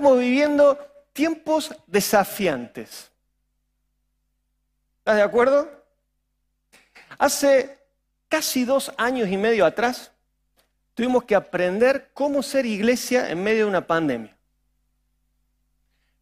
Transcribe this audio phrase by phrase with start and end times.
[0.00, 0.78] Estamos viviendo
[1.12, 3.10] tiempos desafiantes.
[5.00, 5.70] ¿Estás de acuerdo?
[7.18, 7.78] Hace
[8.26, 10.10] casi dos años y medio atrás
[10.94, 14.34] tuvimos que aprender cómo ser iglesia en medio de una pandemia.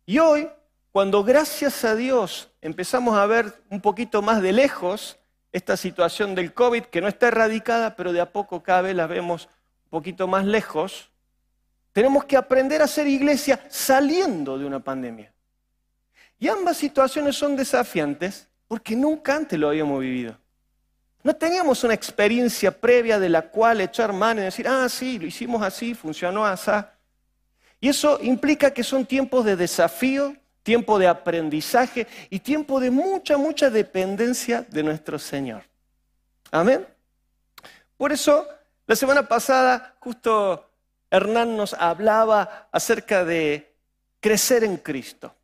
[0.06, 0.50] Y hoy,
[0.91, 5.20] cuando gracias a Dios empezamos a ver un poquito más de lejos
[5.52, 9.06] esta situación del COVID, que no está erradicada, pero de a poco cada vez la
[9.06, 9.48] vemos
[9.84, 11.12] un poquito más lejos,
[11.92, 15.33] tenemos que aprender a ser iglesia saliendo de una pandemia.
[16.38, 20.38] Y ambas situaciones son desafiantes porque nunca antes lo habíamos vivido.
[21.23, 25.27] No teníamos una experiencia previa de la cual echar mano y decir, ah, sí, lo
[25.27, 26.70] hicimos así, funcionó así.
[27.80, 33.36] Y eso implica que son tiempos de desafío, tiempo de aprendizaje y tiempo de mucha,
[33.36, 35.62] mucha dependencia de nuestro Señor.
[36.50, 36.86] Amén.
[37.97, 38.47] Por eso,
[38.86, 40.67] la semana pasada, justo
[41.11, 43.75] Hernán nos hablaba acerca de
[44.20, 45.34] crecer en Cristo,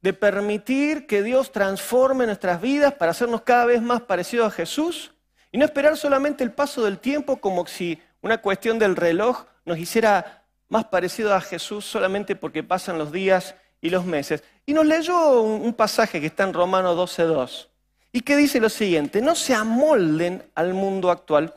[0.00, 5.12] de permitir que Dios transforme nuestras vidas para hacernos cada vez más parecidos a Jesús
[5.50, 9.78] y no esperar solamente el paso del tiempo como si una cuestión del reloj nos
[9.78, 14.42] hiciera más parecidos a Jesús solamente porque pasan los días y los meses.
[14.64, 17.68] Y nos leyó un, pasaje que está en Romanos 12.2
[18.12, 21.54] y que dice lo siguiente, no se amolden al mundo actual,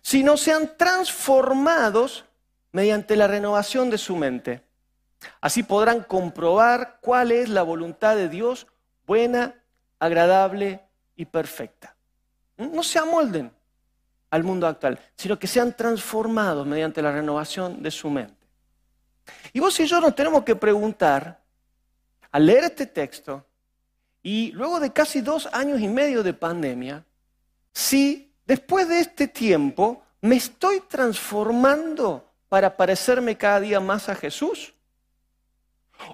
[0.00, 2.24] sino sean transformados
[2.72, 4.62] mediante la renovación de su mente.
[5.40, 8.66] Así podrán comprobar cuál es la voluntad de Dios
[9.06, 9.62] buena,
[9.98, 10.80] agradable
[11.16, 11.96] y perfecta.
[12.56, 13.50] No se amolden
[14.30, 18.46] al mundo actual, sino que sean transformados mediante la renovación de su mente.
[19.52, 21.40] Y vos y yo nos tenemos que preguntar,
[22.30, 23.44] al leer este texto,
[24.22, 27.04] y luego de casi dos años y medio de pandemia,
[27.72, 34.74] si después de este tiempo me estoy transformando para parecerme cada día más a Jesús?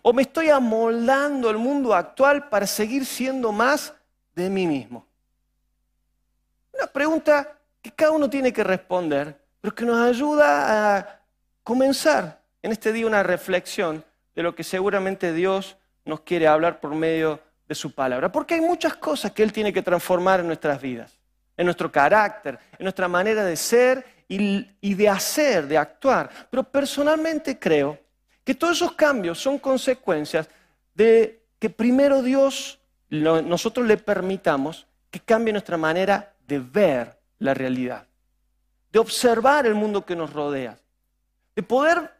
[0.02, 3.94] ¿O me estoy amoldando al mundo actual para seguir siendo más
[4.34, 5.06] de mí mismo?
[6.72, 11.20] Una pregunta que cada uno tiene que responder, pero que nos ayuda a
[11.62, 16.94] comenzar en este día una reflexión de lo que seguramente Dios nos quiere hablar por
[16.94, 18.32] medio de su palabra.
[18.32, 21.18] Porque hay muchas cosas que Él tiene que transformar en nuestras vidas,
[21.56, 26.30] en nuestro carácter, en nuestra manera de ser y, de hacer, de actuar.
[26.50, 27.98] Pero personalmente creo
[28.42, 30.48] que todos esos cambios son consecuencias
[30.94, 32.78] de que primero Dios,
[33.10, 38.06] nosotros le permitamos que cambie nuestra manera de ver la realidad,
[38.92, 40.78] de observar el mundo que nos rodea,
[41.54, 42.10] de poder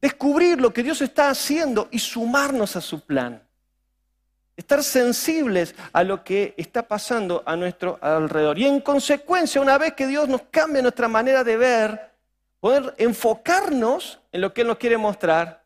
[0.00, 3.47] descubrir lo que Dios está haciendo y sumarnos a su plan
[4.58, 8.58] estar sensibles a lo que está pasando a nuestro alrededor.
[8.58, 12.10] Y en consecuencia, una vez que Dios nos cambie nuestra manera de ver,
[12.58, 15.64] poder enfocarnos en lo que Él nos quiere mostrar,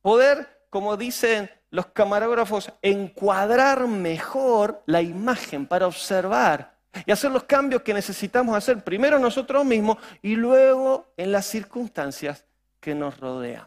[0.00, 7.82] poder, como dicen los camarógrafos, encuadrar mejor la imagen para observar y hacer los cambios
[7.82, 12.44] que necesitamos hacer primero nosotros mismos y luego en las circunstancias
[12.78, 13.66] que nos rodean.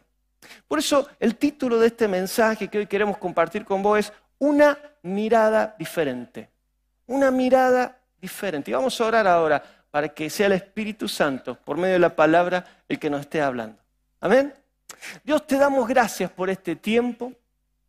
[0.68, 4.14] Por eso el título de este mensaje que hoy queremos compartir con vos es
[4.46, 6.50] una mirada diferente.
[7.08, 8.70] Una mirada diferente.
[8.70, 12.16] Y vamos a orar ahora para que sea el Espíritu Santo, por medio de la
[12.16, 13.78] palabra, el que nos esté hablando.
[14.22, 14.54] Amén.
[15.24, 17.34] Dios, te damos gracias por este tiempo.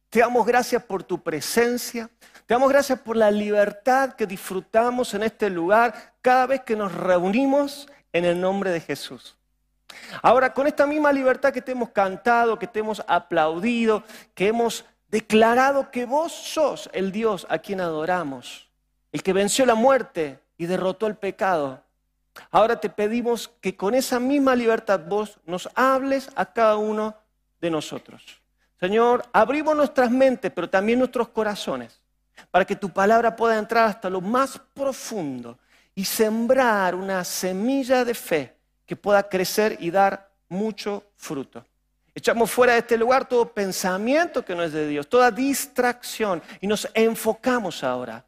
[0.09, 2.09] Te damos gracias por tu presencia.
[2.47, 6.95] Te damos gracias por la libertad que disfrutamos en este lugar cada vez que nos
[6.95, 9.37] reunimos en el nombre de Jesús.
[10.23, 14.85] Ahora, con esta misma libertad que te hemos cantado, que te hemos aplaudido, que hemos
[15.09, 18.69] declarado que vos sos el Dios a quien adoramos,
[19.13, 21.83] el que venció la muerte y derrotó el pecado.
[22.51, 27.15] Ahora te pedimos que con esa misma libertad vos nos hables a cada uno
[27.61, 28.41] de nosotros.
[28.79, 31.99] Señor, abrimos nuestras mentes, pero también nuestros corazones,
[32.51, 35.59] para que tu palabra pueda entrar hasta lo más profundo
[35.95, 41.65] y sembrar una semilla de fe que pueda crecer y dar mucho fruto.
[42.17, 46.67] Echamos fuera de este lugar todo pensamiento que no es de Dios, toda distracción y
[46.67, 48.25] nos enfocamos ahora.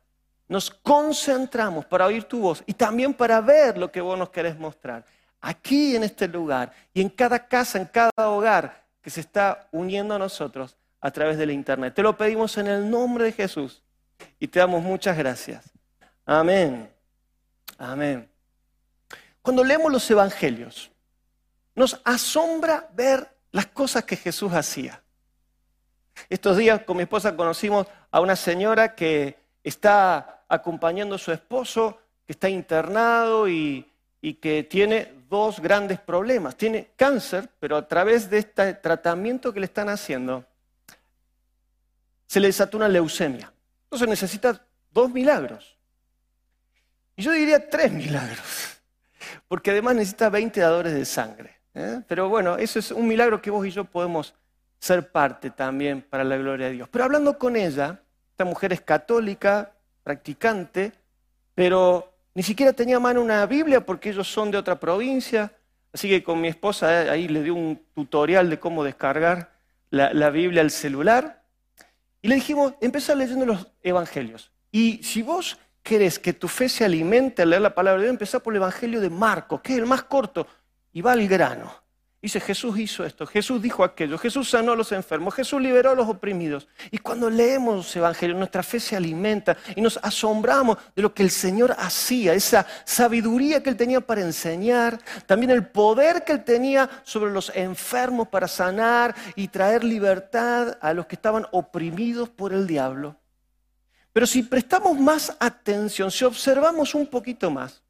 [0.46, 4.58] Nos concentramos para oír tu voz y también para ver lo que vos nos querés
[4.58, 5.06] mostrar.
[5.40, 10.14] Aquí en este lugar y en cada casa, en cada hogar que se está uniendo
[10.14, 11.94] a nosotros a través de la internet.
[11.94, 13.82] Te lo pedimos en el nombre de Jesús
[14.38, 15.64] y te damos muchas gracias.
[16.26, 16.92] Amén.
[17.78, 18.28] Amén.
[19.40, 20.90] Cuando leemos los evangelios,
[21.74, 25.02] nos asombra ver las cosas que Jesús hacía.
[26.28, 31.98] Estos días con mi esposa conocimos a una señora que está acompañando a su esposo,
[32.26, 33.84] que está internado y,
[34.40, 36.56] que tiene dos grandes problemas.
[36.56, 40.44] Tiene cáncer, pero a través de este tratamiento que le están haciendo,
[42.26, 43.52] se le desató una leucemia.
[43.84, 45.76] Entonces necesita dos milagros.
[47.16, 48.78] Y yo diría tres milagros,
[49.48, 51.57] porque además necesita 20 dadores de sangre.
[51.78, 52.02] ¿Eh?
[52.06, 54.34] Pero bueno, eso es un milagro que vos y yo podemos
[54.78, 56.88] ser parte también para la gloria de Dios.
[56.90, 59.72] Pero hablando con ella, esta mujer es católica,
[60.02, 60.92] practicante,
[61.54, 65.52] pero ni siquiera tenía a mano una Biblia porque ellos son de otra provincia.
[65.92, 69.52] Así que con mi esposa eh, ahí le dio un tutorial de cómo descargar
[69.90, 71.42] la, la Biblia al celular.
[72.22, 74.52] Y le dijimos, empezar leyendo los evangelios.
[74.70, 78.14] Y si vos querés que tu fe se alimente al leer la palabra de Dios,
[78.14, 80.46] empezá por el evangelio de Marcos, que es el más corto,
[80.92, 81.88] y va al grano.
[82.20, 85.94] Dice, Jesús hizo esto, Jesús dijo aquello, Jesús sanó a los enfermos, Jesús liberó a
[85.94, 86.66] los oprimidos.
[86.90, 91.22] Y cuando leemos los evangelios, nuestra fe se alimenta y nos asombramos de lo que
[91.22, 96.42] el Señor hacía, esa sabiduría que Él tenía para enseñar, también el poder que Él
[96.42, 102.52] tenía sobre los enfermos para sanar y traer libertad a los que estaban oprimidos por
[102.52, 103.14] el diablo.
[104.12, 107.80] Pero si prestamos más atención, si observamos un poquito más,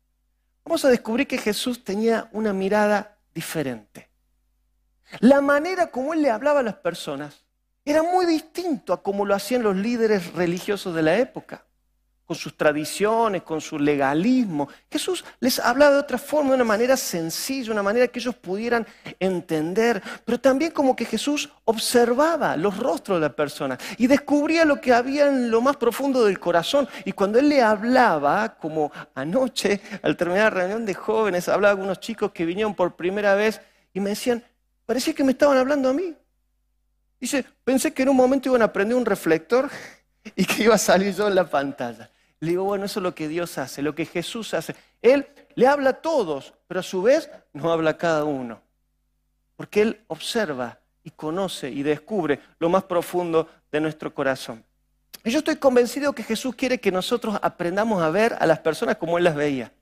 [0.69, 4.11] vamos a descubrir que Jesús tenía una mirada diferente.
[5.21, 7.47] La manera como él le hablaba a las personas
[7.87, 11.65] era muy distinto a como lo hacían los líderes religiosos de la época,
[12.29, 14.69] con sus tradiciones, con su legalismo.
[14.89, 18.87] Jesús les hablaba de otra forma, de una manera sencilla, una manera que ellos pudieran
[19.19, 24.81] entender, pero también como que Jesús observaba los rostros de la persona y descubría lo
[24.81, 26.87] que había en lo más profundo del corazón.
[27.05, 31.87] Y cuando él le hablaba, como anoche, al terminar la reunión de jóvenes, hablaba con
[31.87, 33.61] unos chicos que vinieron por primera vez
[33.93, 34.45] y me decían,
[34.89, 36.17] Parecía que me estaban hablando a mí.
[37.21, 39.69] Dice, pensé que en un momento iban a prender un reflector
[40.35, 42.11] y que iba a salir yo en la pantalla.
[42.41, 44.77] Le digo, bueno, eso es lo que Dios hace, lo que Jesús hace.
[45.03, 48.61] Él le habla a todos, pero a su vez no habla a cada uno.
[49.57, 54.65] Porque Él observa y conoce y descubre lo más profundo de nuestro corazón.
[55.25, 58.97] Y yo estoy convencido que Jesús quiere que nosotros aprendamos a ver a las personas
[58.97, 59.73] como Él las veía,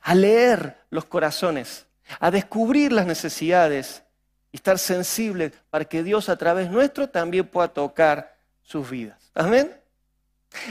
[0.00, 1.86] a leer los corazones,
[2.18, 4.02] a descubrir las necesidades
[4.50, 9.30] y estar sensibles para que Dios a través nuestro también pueda tocar sus vidas.
[9.34, 9.81] Amén.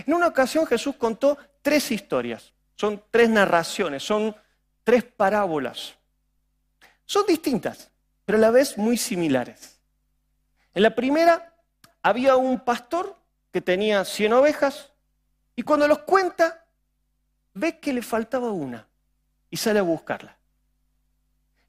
[0.06, 4.36] En una ocasión Jesús contó tres historias, son tres narraciones, son
[4.84, 5.96] tres parábolas.
[7.06, 7.92] Son distintas,
[8.26, 9.80] pero a la vez muy similares.
[10.74, 11.54] En la primera
[12.02, 13.18] había un pastor
[13.52, 14.92] que tenía 100 ovejas
[15.56, 16.66] y cuando los cuenta
[17.54, 18.88] ve que le faltaba una
[19.50, 20.38] y sale a buscarla.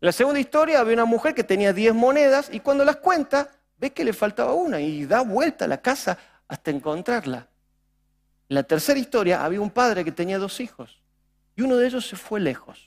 [0.00, 3.50] En la segunda historia había una mujer que tenía 10 monedas y cuando las cuenta
[3.78, 6.16] ve que le faltaba una y da vuelta a la casa
[6.46, 7.48] hasta encontrarla.
[8.52, 11.00] En la tercera historia había un padre que tenía dos hijos
[11.56, 12.86] y uno de ellos se fue lejos.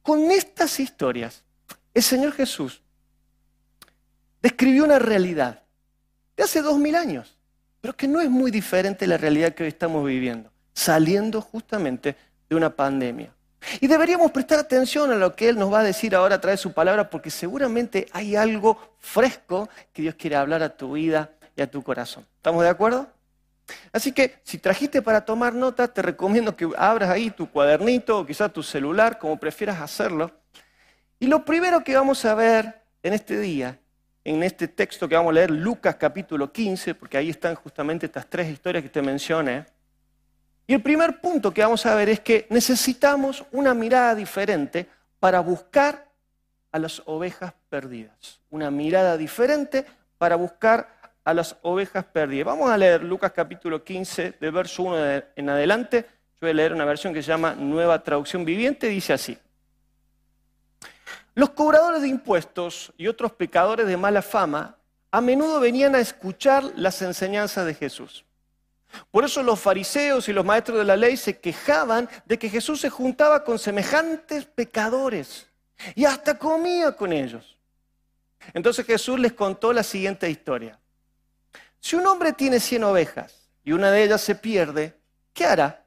[0.00, 1.42] Con estas historias,
[1.92, 2.82] el Señor Jesús
[4.40, 5.64] describió una realidad
[6.36, 7.36] de hace dos mil años,
[7.80, 12.16] pero que no es muy diferente de la realidad que hoy estamos viviendo, saliendo justamente
[12.48, 13.34] de una pandemia.
[13.80, 16.60] Y deberíamos prestar atención a lo que Él nos va a decir ahora a través
[16.60, 21.30] de su palabra, porque seguramente hay algo fresco que Dios quiere hablar a tu vida
[21.56, 22.26] y a tu corazón.
[22.36, 23.08] ¿Estamos de acuerdo?
[23.92, 28.26] Así que si trajiste para tomar nota, te recomiendo que abras ahí tu cuadernito o
[28.26, 30.30] quizás tu celular, como prefieras hacerlo.
[31.18, 33.78] Y lo primero que vamos a ver en este día,
[34.22, 38.26] en este texto que vamos a leer, Lucas capítulo 15, porque ahí están justamente estas
[38.28, 39.64] tres historias que te mencioné,
[40.66, 44.88] y el primer punto que vamos a ver es que necesitamos una mirada diferente
[45.20, 46.08] para buscar
[46.72, 48.40] a las ovejas perdidas.
[48.50, 49.86] Una mirada diferente
[50.18, 50.88] para buscar
[51.24, 52.46] a las ovejas perdidas.
[52.46, 56.04] Vamos a leer Lucas capítulo 15, de verso 1 en adelante.
[56.34, 58.88] Yo voy a leer una versión que se llama Nueva Traducción Viviente.
[58.88, 59.38] Dice así.
[61.34, 64.76] Los cobradores de impuestos y otros pecadores de mala fama
[65.10, 68.25] a menudo venían a escuchar las enseñanzas de Jesús.
[69.10, 72.80] Por eso los fariseos y los maestros de la ley se quejaban de que Jesús
[72.80, 75.48] se juntaba con semejantes pecadores
[75.94, 77.56] y hasta comía con ellos.
[78.54, 80.78] Entonces Jesús les contó la siguiente historia.
[81.80, 84.98] Si un hombre tiene cien ovejas y una de ellas se pierde,
[85.32, 85.84] ¿qué hará?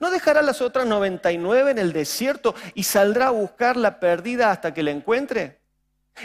[0.00, 4.72] ¿No dejará las otras 99 en el desierto y saldrá a buscar la perdida hasta
[4.72, 5.60] que la encuentre?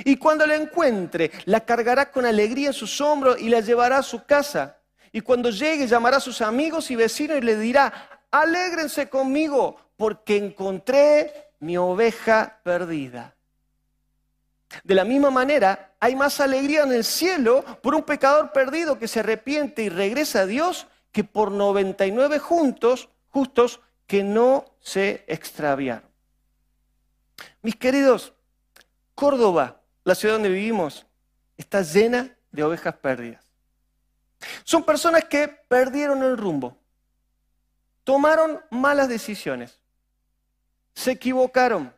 [0.06, 4.04] Y cuando la encuentre, la cargará con alegría en sus hombros y la llevará a
[4.04, 4.78] su casa.
[5.12, 10.38] Y cuando llegue llamará a sus amigos y vecinos y le dirá, alégrense conmigo porque
[10.38, 13.36] encontré mi oveja perdida.
[14.84, 19.08] De la misma manera, hay más alegría en el cielo por un pecador perdido que
[19.08, 26.08] se arrepiente y regresa a Dios que por 99 juntos, justos que no se extraviaron.
[27.62, 28.34] Mis queridos,
[29.16, 31.06] Córdoba, la ciudad donde vivimos,
[31.58, 33.49] está llena de ovejas perdidas.
[34.64, 36.78] Son personas que perdieron el rumbo,
[38.04, 39.80] tomaron malas decisiones,
[40.94, 41.94] se equivocaron,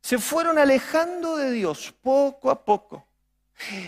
[0.00, 3.06] se fueron alejando de Dios poco a poco.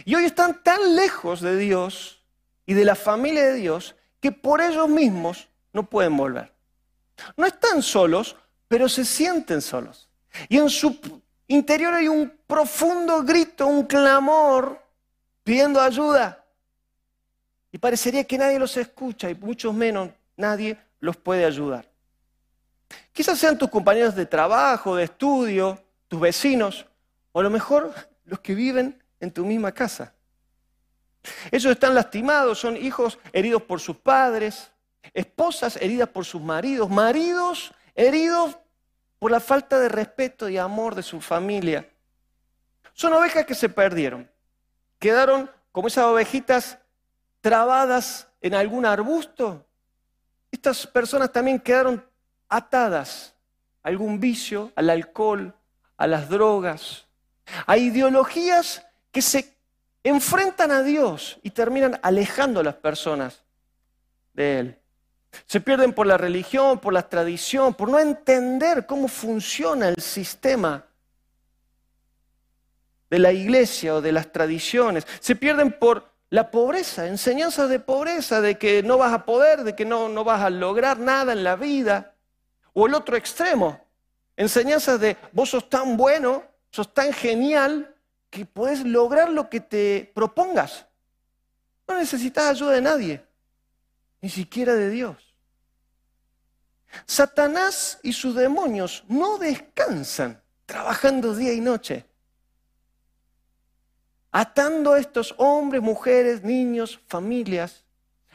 [0.05, 2.23] Y hoy están tan lejos de Dios
[2.67, 6.53] y de la familia de Dios que por ellos mismos no pueden volver.
[7.37, 8.37] No están solos,
[8.69, 10.09] pero se sienten solos.
[10.49, 10.99] Y en su
[11.47, 14.81] interior hay un profundo grito, un clamor
[15.43, 16.40] pidiendo ayuda.
[17.73, 21.89] Y parecería que nadie los escucha y mucho menos nadie los puede ayudar.
[23.13, 26.87] Quizás sean tus compañeros de trabajo, de estudio, tus vecinos,
[27.33, 30.13] o a lo mejor los que viven en tu misma casa.
[31.51, 34.71] Ellos están lastimados, son hijos heridos por sus padres,
[35.13, 38.57] esposas heridas por sus maridos, maridos heridos
[39.19, 41.89] por la falta de respeto y amor de su familia.
[42.95, 44.31] Son ovejas que se perdieron.
[44.99, 46.79] Quedaron como esas ovejitas
[47.41, 49.67] trabadas en algún arbusto.
[50.51, 52.05] Estas personas también quedaron
[52.49, 53.35] atadas
[53.83, 55.55] a algún vicio, al alcohol,
[55.97, 57.07] a las drogas,
[57.67, 59.57] a ideologías que se
[60.03, 63.43] enfrentan a Dios y terminan alejando a las personas
[64.33, 64.79] de Él.
[65.47, 70.85] Se pierden por la religión, por la tradición, por no entender cómo funciona el sistema
[73.09, 75.07] de la iglesia o de las tradiciones.
[75.21, 79.75] Se pierden por la pobreza, enseñanzas de pobreza, de que no vas a poder, de
[79.75, 82.15] que no, no vas a lograr nada en la vida.
[82.73, 83.85] O el otro extremo,
[84.37, 87.95] enseñanzas de vos sos tan bueno, sos tan genial,
[88.31, 90.87] que puedes lograr lo que te propongas.
[91.89, 93.27] No necesitas ayuda de nadie
[94.21, 95.17] ni siquiera de Dios.
[97.07, 102.07] Satanás y sus demonios no descansan trabajando día y noche,
[104.31, 107.85] atando a estos hombres, mujeres, niños, familias,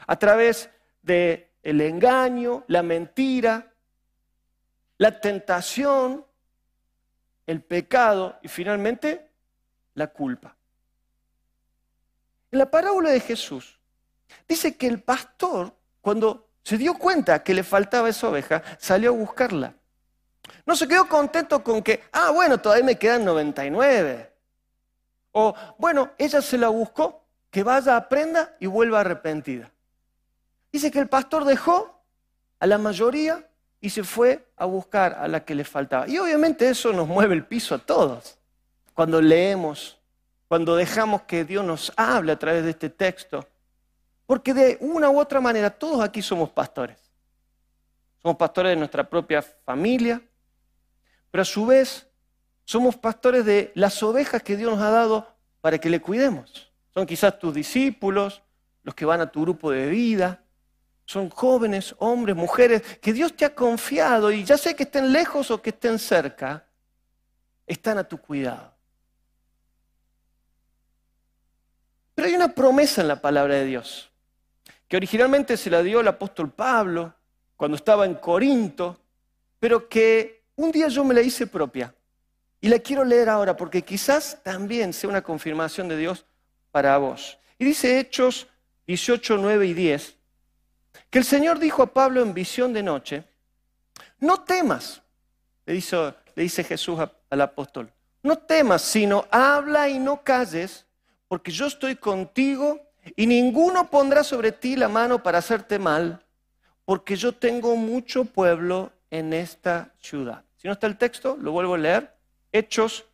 [0.06, 0.70] a través
[1.02, 3.72] del el engaño, la mentira,
[4.98, 6.24] la tentación,
[7.46, 9.30] el pecado y finalmente
[9.94, 10.56] la culpa.
[12.50, 13.78] En la parábola de Jesús
[14.46, 15.74] dice que el pastor
[16.06, 19.74] cuando se dio cuenta que le faltaba esa oveja, salió a buscarla.
[20.64, 24.32] No se quedó contento con que, ah, bueno, todavía me quedan 99.
[25.38, 29.70] O, bueno, ella se la buscó, que vaya, aprenda y vuelva arrepentida.
[30.72, 32.02] Dice que el pastor dejó
[32.58, 33.46] a la mayoría
[33.78, 36.08] y se fue a buscar a la que le faltaba.
[36.08, 38.38] Y obviamente eso nos mueve el piso a todos.
[38.94, 39.98] Cuando leemos,
[40.48, 43.46] cuando dejamos que Dios nos hable a través de este texto,
[44.24, 46.96] porque de una u otra manera todos aquí somos pastores.
[48.22, 50.18] Somos pastores de nuestra propia familia,
[51.30, 52.08] pero a su vez
[52.66, 56.70] somos pastores de las ovejas que Dios nos ha dado para que le cuidemos.
[56.92, 58.42] Son quizás tus discípulos,
[58.82, 60.42] los que van a tu grupo de vida.
[61.04, 65.50] Son jóvenes, hombres, mujeres, que Dios te ha confiado y ya sé que estén lejos
[65.52, 66.66] o que estén cerca,
[67.66, 68.74] están a tu cuidado.
[72.16, 74.10] Pero hay una promesa en la palabra de Dios
[74.88, 77.14] que originalmente se la dio el apóstol Pablo
[77.56, 79.00] cuando estaba en Corinto,
[79.60, 81.94] pero que un día yo me la hice propia.
[82.66, 86.26] Y la quiero leer ahora porque quizás también sea una confirmación de Dios
[86.72, 87.38] para vos.
[87.60, 88.48] Y dice Hechos
[88.88, 90.16] 18, 9 y 10,
[91.08, 93.22] que el Señor dijo a Pablo en visión de noche,
[94.18, 95.00] no temas,
[95.64, 96.98] le dice, Jesús
[97.30, 97.88] al apóstol,
[98.24, 100.86] no temas, sino habla y no calles,
[101.28, 102.80] porque yo estoy contigo
[103.14, 106.20] y ninguno pondrá sobre ti la mano para hacerte mal,
[106.84, 110.42] porque yo tengo mucho pueblo en esta ciudad.
[110.56, 112.15] Si no está el texto, lo vuelvo a leer.
[112.52, 113.04] Hechos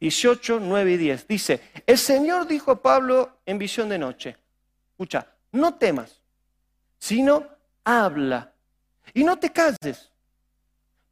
[0.00, 1.28] 18, 9 y 10.
[1.28, 4.36] Dice, el Señor dijo a Pablo en visión de noche,
[4.90, 6.20] escucha, no temas,
[6.98, 7.46] sino
[7.84, 8.52] habla
[9.14, 10.10] y no te calles,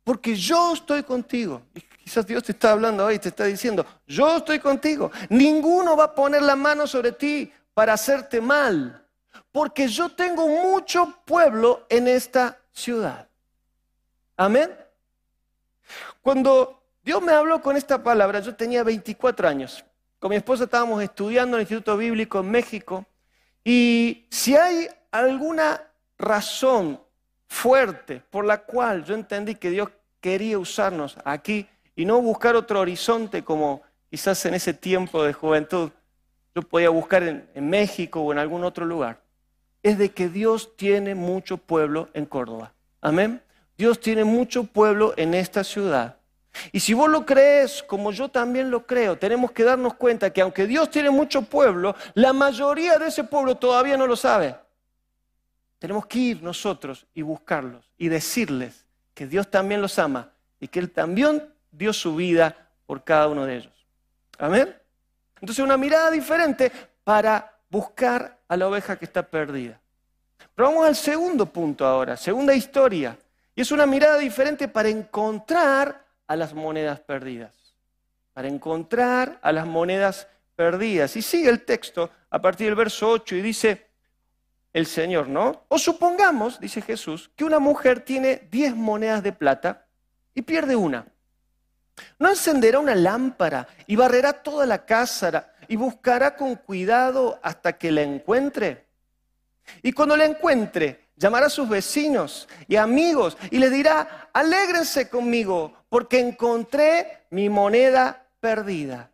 [0.02, 1.62] porque yo estoy contigo.
[1.74, 5.10] Y quizás Dios te está hablando hoy, te está diciendo, yo estoy contigo.
[5.30, 9.06] Ninguno va a poner la mano sobre ti para hacerte mal,
[9.50, 13.28] porque yo tengo mucho pueblo en esta ciudad.
[14.36, 14.76] Amén.
[16.20, 19.84] Cuando Dios me habló con esta palabra, yo tenía 24 años.
[20.18, 23.04] Con mi esposa estábamos estudiando en el Instituto Bíblico en México.
[23.62, 25.82] Y si hay alguna
[26.16, 26.98] razón
[27.46, 32.80] fuerte por la cual yo entendí que Dios quería usarnos aquí y no buscar otro
[32.80, 35.90] horizonte como quizás en ese tiempo de juventud,
[36.54, 39.20] yo podía buscar en, México o en algún otro lugar,
[39.82, 42.72] es de que Dios tiene mucho pueblo en Córdoba.
[43.00, 43.42] Amén.
[43.76, 46.16] Dios tiene mucho pueblo en esta ciudad.
[46.72, 50.40] Y si vos lo crees, como yo también lo creo, tenemos que darnos cuenta que
[50.40, 54.56] aunque Dios tiene mucho pueblo, la mayoría de ese pueblo todavía no lo sabe.
[55.78, 60.78] Tenemos que ir nosotros y buscarlos y decirles que Dios también los ama y que
[60.78, 62.56] Él también dio su vida
[62.86, 63.86] por cada uno de ellos.
[64.38, 64.74] Amén.
[65.40, 69.80] Entonces una mirada diferente para buscar a la oveja que está perdida.
[70.54, 73.18] Pero vamos al segundo punto ahora, segunda historia.
[73.54, 77.76] Y es una mirada diferente para encontrar a las monedas perdidas.
[78.32, 80.26] Para encontrar a las monedas
[80.56, 81.16] perdidas.
[81.16, 83.86] Y sigue el texto a partir del verso 8 y dice
[84.72, 85.64] el Señor, ¿no?
[85.68, 89.86] O supongamos, dice Jesús, que una mujer tiene 10 monedas de plata
[90.34, 91.06] y pierde una.
[92.18, 97.92] ¿No encenderá una lámpara y barrerá toda la casa y buscará con cuidado hasta que
[97.92, 98.86] la encuentre?
[99.82, 105.72] Y cuando la encuentre, llamará a sus vecinos y amigos y le dirá, alégrense conmigo
[105.88, 109.10] porque encontré mi moneda perdida.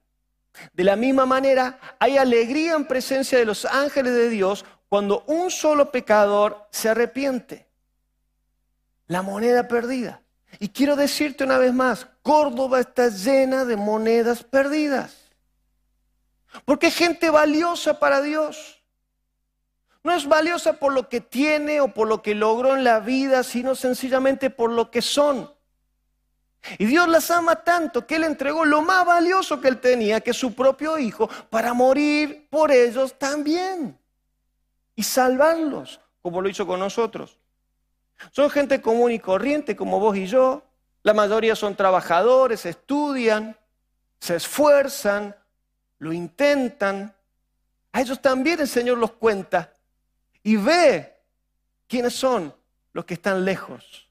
[0.73, 5.51] De la misma manera, hay alegría en presencia de los ángeles de Dios cuando un
[5.51, 7.69] solo pecador se arrepiente.
[9.07, 10.23] La moneda perdida.
[10.59, 15.17] Y quiero decirte una vez más, Córdoba está llena de monedas perdidas.
[16.65, 18.80] Porque es gente valiosa para Dios.
[20.03, 23.43] No es valiosa por lo que tiene o por lo que logró en la vida,
[23.43, 25.53] sino sencillamente por lo que son.
[26.79, 30.33] Y Dios las ama tanto que Él entregó lo más valioso que Él tenía, que
[30.33, 33.99] su propio Hijo, para morir por ellos también.
[34.95, 37.39] Y salvarlos, como lo hizo con nosotros.
[38.33, 40.63] Son gente común y corriente como vos y yo.
[41.03, 43.57] La mayoría son trabajadores, estudian,
[44.19, 45.35] se esfuerzan,
[45.99, 47.15] lo intentan.
[47.93, 49.75] A ellos también el Señor los cuenta
[50.43, 51.17] y ve
[51.87, 52.55] quiénes son
[52.93, 54.09] los que están lejos,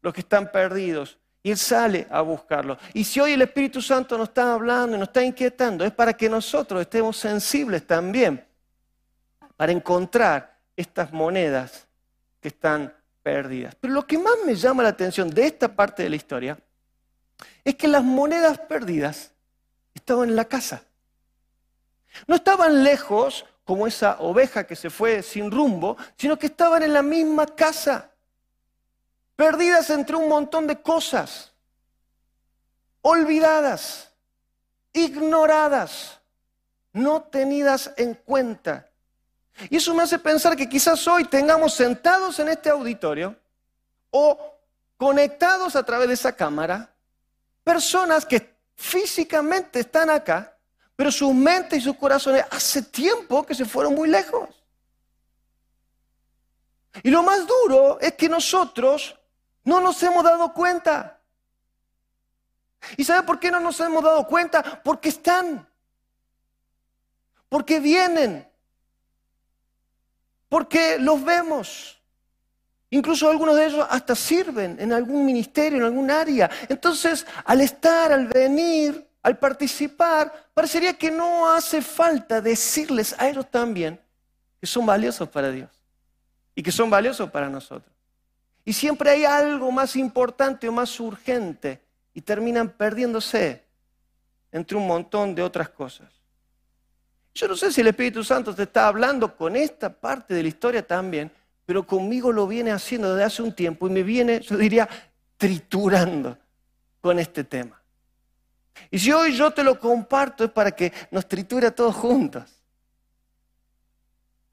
[0.00, 1.18] los que están perdidos.
[1.42, 2.78] Y Él sale a buscarlos.
[2.94, 6.12] Y si hoy el Espíritu Santo nos está hablando y nos está inquietando, es para
[6.12, 8.44] que nosotros estemos sensibles también
[9.56, 11.86] para encontrar estas monedas
[12.40, 13.74] que están perdidas.
[13.80, 16.58] Pero lo que más me llama la atención de esta parte de la historia
[17.64, 19.32] es que las monedas perdidas
[19.94, 20.82] estaban en la casa.
[22.26, 26.94] No estaban lejos como esa oveja que se fue sin rumbo, sino que estaban en
[26.94, 28.10] la misma casa,
[29.36, 31.52] perdidas entre un montón de cosas,
[33.02, 34.10] olvidadas,
[34.94, 36.18] ignoradas,
[36.94, 38.88] no tenidas en cuenta.
[39.68, 43.36] Y eso me hace pensar que quizás hoy tengamos sentados en este auditorio
[44.08, 44.56] o
[44.96, 46.90] conectados a través de esa cámara
[47.64, 50.57] personas que físicamente están acá,
[50.98, 54.48] pero sus mentes y sus corazones hace tiempo que se fueron muy lejos.
[57.04, 59.16] Y lo más duro es que nosotros
[59.62, 61.20] no nos hemos dado cuenta.
[62.96, 64.82] ¿Y sabe por qué no nos hemos dado cuenta?
[64.82, 65.68] Porque están.
[67.48, 68.50] Porque vienen.
[70.48, 72.02] Porque los vemos.
[72.90, 76.50] Incluso algunos de ellos hasta sirven en algún ministerio, en algún área.
[76.68, 83.50] Entonces, al estar, al venir, al participar, parecería que no hace falta decirles a ellos
[83.50, 84.00] también
[84.60, 85.70] que son valiosos para Dios
[86.54, 87.92] y que son valiosos para nosotros.
[88.64, 91.80] Y siempre hay algo más importante o más urgente
[92.14, 93.64] y terminan perdiéndose
[94.52, 96.08] entre un montón de otras cosas.
[97.34, 100.48] Yo no sé si el Espíritu Santo te está hablando con esta parte de la
[100.48, 101.30] historia también,
[101.64, 104.88] pero conmigo lo viene haciendo desde hace un tiempo y me viene, yo diría,
[105.36, 106.36] triturando
[107.00, 107.77] con este tema.
[108.90, 112.44] Y si hoy yo te lo comparto es para que nos triture a todos juntos.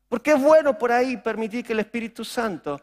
[0.07, 2.79] Porque es bueno por ahí permitir que el Espíritu Santo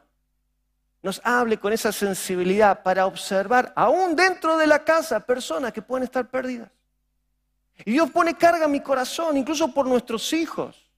[1.02, 6.04] nos hable con esa sensibilidad para observar, aún dentro de la casa, personas que pueden
[6.04, 6.70] estar perdidas.
[7.84, 10.90] Y Dios pone carga en mi corazón, incluso por nuestros hijos,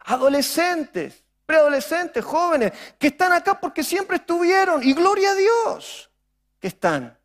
[0.00, 4.82] adolescentes, preadolescentes, jóvenes, que están acá porque siempre estuvieron.
[4.82, 6.10] Y gloria a Dios
[6.60, 7.16] que están,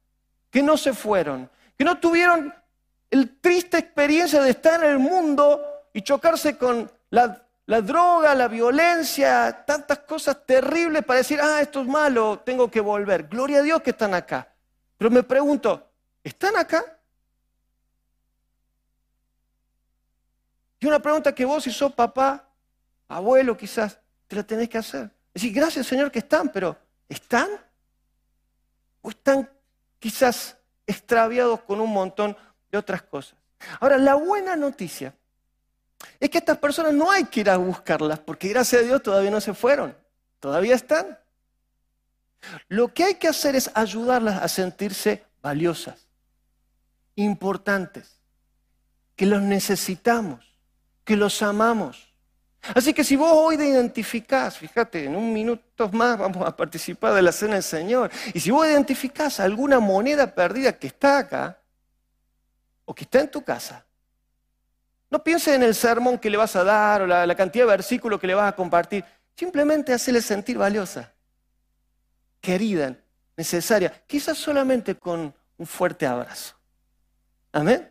[0.50, 1.50] que no se fueron,
[1.82, 2.54] que no tuvieron
[3.10, 5.60] el triste experiencia de estar en el mundo
[5.92, 11.82] y chocarse con la, la, droga, la violencia, tantas cosas terribles para decir, ah, esto
[11.82, 13.28] es malo, tengo que volver.
[13.28, 14.54] Gloria a Dios que están acá.
[14.96, 15.90] Pero me pregunto,
[16.24, 17.00] ¿están acá?
[20.80, 22.48] Y una pregunta que vos, si sos papá,
[23.08, 25.10] abuelo quizás, te la tenés que hacer.
[25.34, 26.78] Decir, gracias Señor que están, pero
[27.10, 27.50] ¿están?
[29.02, 29.50] ¿O están
[29.98, 30.61] quizás
[30.92, 32.38] extraviados con un montón
[32.72, 33.36] de otras cosas.
[33.80, 35.14] Ahora, la buena noticia
[36.20, 39.32] es que estas personas no hay que ir a buscarlas, porque gracias a Dios todavía
[39.32, 39.96] no se fueron,
[40.40, 41.18] todavía están.
[42.68, 46.08] Lo que hay que hacer es ayudarlas a sentirse valiosas,
[47.16, 48.20] importantes,
[49.16, 50.56] que los necesitamos,
[51.04, 52.11] que los amamos.
[52.76, 57.14] Así que si vos hoy te identificás, fíjate, en un minuto más vamos a participar
[57.14, 61.60] de la cena del Señor, y si vos identificás alguna moneda perdida que está acá,
[62.86, 63.86] o que está en tu casa,
[65.10, 68.20] no pienses en el sermón que le vas a dar o la, cantidad de versículos
[68.20, 69.04] que le vas a compartir,
[69.36, 71.12] simplemente hacele sentir valiosa,
[72.40, 72.96] querida,
[73.36, 76.56] necesaria, quizás solamente con un fuerte abrazo.
[77.52, 77.91] Amén.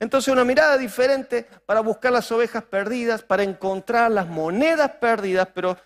[0.00, 5.76] Entonces una mirada diferente para buscar las ovejas perdidas, para encontrar las monedas perdidas, pero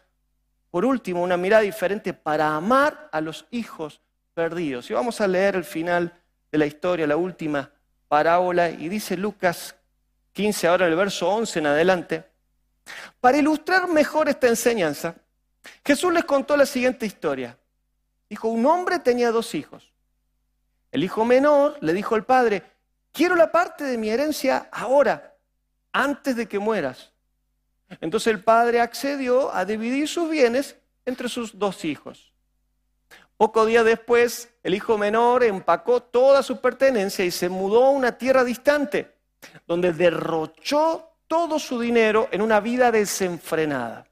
[0.71, 4.01] por último una mirada diferente para amar a los hijos
[4.35, 4.91] perdidos.
[4.91, 6.19] Y vamos a leer el final
[6.51, 7.71] de la historia, la última
[8.09, 9.75] parábola, y dice Lucas
[10.33, 12.25] 15, ahora el verso 11 en adelante.
[13.21, 15.15] Para ilustrar mejor esta enseñanza,
[15.85, 17.57] Jesús les contó la siguiente historia.
[18.29, 19.93] Dijo, un hombre tenía dos hijos.
[20.91, 22.63] El hijo menor le dijo al padre,
[23.13, 25.37] quiero la parte de mi herencia ahora,
[25.93, 27.13] antes de que mueras.
[28.01, 32.33] Entonces el padre accedió a dividir sus bienes entre sus dos hijos.
[33.37, 38.13] Poco día después, el hijo menor empacó toda su pertenencia y se mudó a una
[38.13, 39.17] tierra distante,
[39.67, 44.07] donde derrochó todo su dinero en una vida desenfrenada.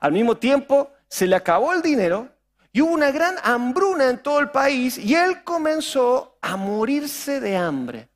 [0.00, 2.28] Al mismo tiempo, se le acabó el dinero
[2.72, 7.56] y hubo una gran hambruna en todo el país y él comenzó a morirse de
[7.56, 8.08] hambre.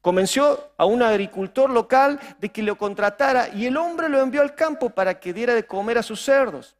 [0.00, 4.54] Convenció a un agricultor local de que lo contratara y el hombre lo envió al
[4.54, 6.76] campo para que diera de comer a sus cerdos.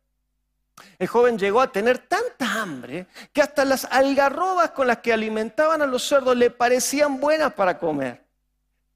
[0.99, 5.83] El joven llegó a tener tanta hambre que hasta las algarrobas con las que alimentaban
[5.83, 8.25] a los cerdos le parecían buenas para comer,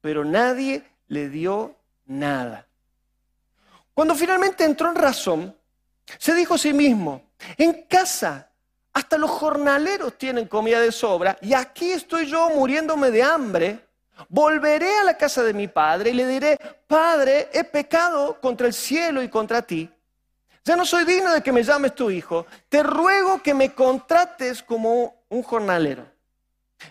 [0.01, 2.67] pero nadie le dio nada.
[3.93, 5.55] Cuando finalmente entró en razón,
[6.17, 7.23] se dijo a sí mismo,
[7.57, 8.49] en casa
[8.93, 13.84] hasta los jornaleros tienen comida de sobra y aquí estoy yo muriéndome de hambre
[14.29, 18.73] Volveré a la casa de mi padre y le diré, Padre, he pecado contra el
[18.73, 19.89] cielo y contra ti.
[20.63, 22.47] Ya no soy digno de que me llames tu hijo.
[22.69, 26.05] Te ruego que me contrates como un jornalero.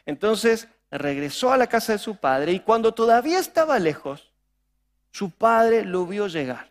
[0.07, 4.33] Entonces regresó a la casa de su padre y cuando todavía estaba lejos,
[5.11, 6.71] su padre lo vio llegar.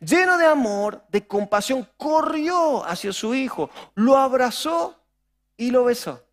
[0.00, 5.00] Lleno de amor, de compasión, corrió hacia su hijo, lo abrazó
[5.56, 6.24] y lo besó.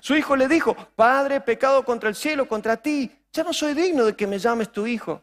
[0.00, 4.04] Su hijo le dijo, Padre, pecado contra el cielo, contra ti, ya no soy digno
[4.04, 5.22] de que me llames tu hijo.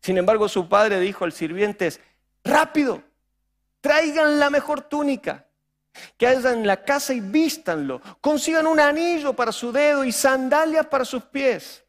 [0.00, 1.92] Sin embargo, su padre dijo al sirviente,
[2.42, 3.02] rápido,
[3.80, 5.46] traigan la mejor túnica,
[6.16, 10.86] que haya en la casa y vístanlo, consigan un anillo para su dedo y sandalias
[10.86, 11.81] para sus pies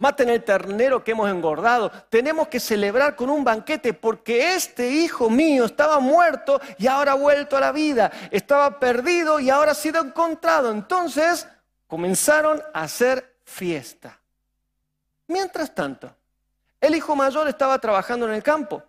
[0.00, 5.28] maten el ternero que hemos engordado, tenemos que celebrar con un banquete porque este hijo
[5.28, 9.74] mío estaba muerto y ahora ha vuelto a la vida, estaba perdido y ahora ha
[9.74, 10.70] sido encontrado.
[10.72, 11.46] Entonces
[11.86, 14.18] comenzaron a hacer fiesta.
[15.28, 16.10] Mientras tanto,
[16.80, 18.82] el hijo mayor estaba trabajando en el campo.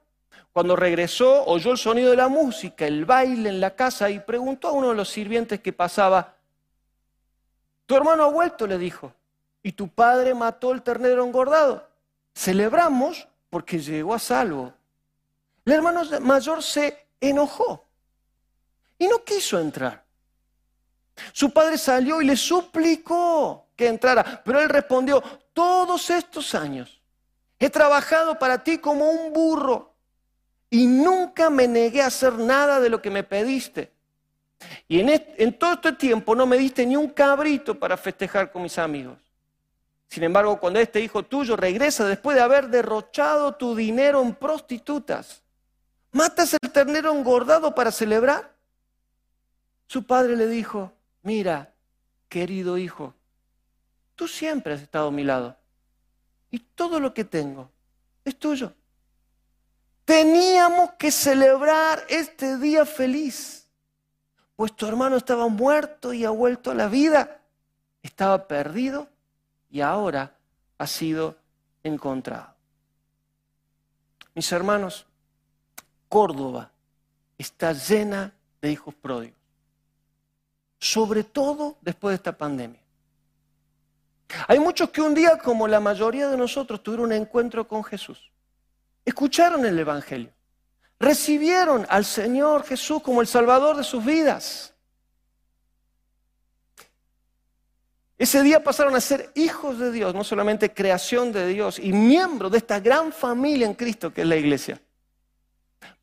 [0.53, 4.69] Cuando regresó, oyó el sonido de la música, el baile en la casa y preguntó
[4.69, 6.35] a uno de los sirvientes que pasaba,
[7.85, 8.65] ¿tu hermano ha vuelto?
[8.65, 9.13] le dijo
[9.63, 11.87] y tu padre mató el ternero engordado.
[12.33, 14.73] Celebramos porque llegó a salvo.
[15.65, 17.85] El hermano mayor se enojó
[18.97, 20.03] y no quiso entrar.
[21.33, 25.21] Su padre salió y le suplicó que entrara, pero él respondió,
[25.53, 26.99] todos estos años
[27.59, 29.93] he trabajado para ti como un burro
[30.69, 33.91] y nunca me negué a hacer nada de lo que me pediste.
[34.87, 38.63] Y en, en todo este tiempo no me diste ni un cabrito para festejar con
[38.63, 39.17] mis amigos.
[40.11, 45.41] Sin embargo, cuando este hijo tuyo regresa después de haber derrochado tu dinero en prostitutas,
[46.11, 48.53] ¿matas el ternero engordado para celebrar?
[49.87, 51.73] Su padre le dijo, mira,
[52.27, 53.15] querido hijo,
[54.15, 55.55] tú siempre has estado a mi lado
[56.49, 57.71] y todo lo que tengo
[58.25, 58.73] es tuyo.
[60.03, 63.65] Teníamos que celebrar este día feliz,
[64.57, 67.39] pues tu hermano estaba muerto y ha vuelto a la vida,
[68.03, 69.07] estaba perdido
[69.71, 70.35] y ahora
[70.77, 71.37] ha sido
[71.83, 72.53] encontrado.
[74.35, 75.07] Mis hermanos,
[76.07, 76.71] Córdoba
[77.37, 79.39] está llena de hijos pródigos,
[80.77, 82.81] sobre todo después de esta pandemia.
[84.47, 88.31] Hay muchos que un día, como la mayoría de nosotros, tuvieron un encuentro con Jesús.
[89.03, 90.31] Escucharon el Evangelio.
[90.99, 94.70] Recibieron al Señor Jesús como el Salvador de sus vidas.
[98.21, 102.51] Ese día pasaron a ser hijos de Dios, no solamente creación de Dios y miembros
[102.51, 104.79] de esta gran familia en Cristo que es la iglesia.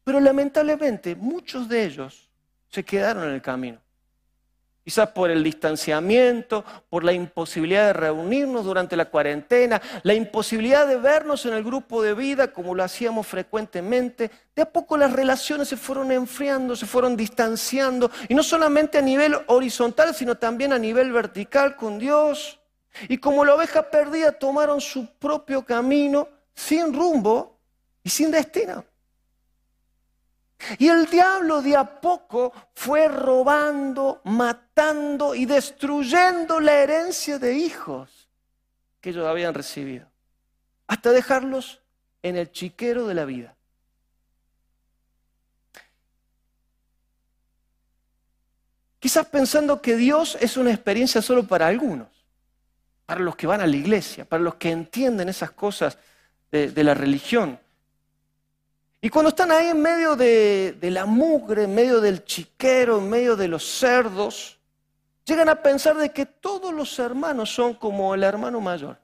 [0.03, 2.29] Pero lamentablemente muchos de ellos
[2.71, 3.81] se quedaron en el camino.
[4.89, 10.97] Quizás por el distanciamiento, por la imposibilidad de reunirnos durante la cuarentena, la imposibilidad de
[10.97, 14.31] vernos en el grupo de vida como lo hacíamos frecuentemente.
[14.57, 19.03] De a poco las relaciones se fueron enfriando, se fueron distanciando, y no solamente a
[19.03, 22.59] nivel horizontal, sino también a nivel vertical con Dios.
[23.11, 27.59] Y como la oveja perdida tomaron su propio camino sin rumbo
[28.03, 28.87] y sin destino.
[30.79, 38.29] Y el diablo de a poco fue robando, matando y destruyendo la herencia de hijos
[39.01, 40.11] que ellos habían recibido,
[40.89, 41.81] hasta dejarlos
[42.23, 43.55] en el chiquero de la vida.
[48.99, 52.09] Quizás pensando que Dios es una experiencia solo para algunos,
[53.07, 55.99] para los que van a la iglesia, para los que entienden esas cosas
[56.51, 57.61] de, de la religión.
[59.01, 63.37] Y cuando están ahí en medio de, la mugre, en medio del chiquero, en medio
[63.37, 64.59] de los cerdos,
[65.25, 68.99] llegan a pensar de que todos los hermanos son como el hermano mayor,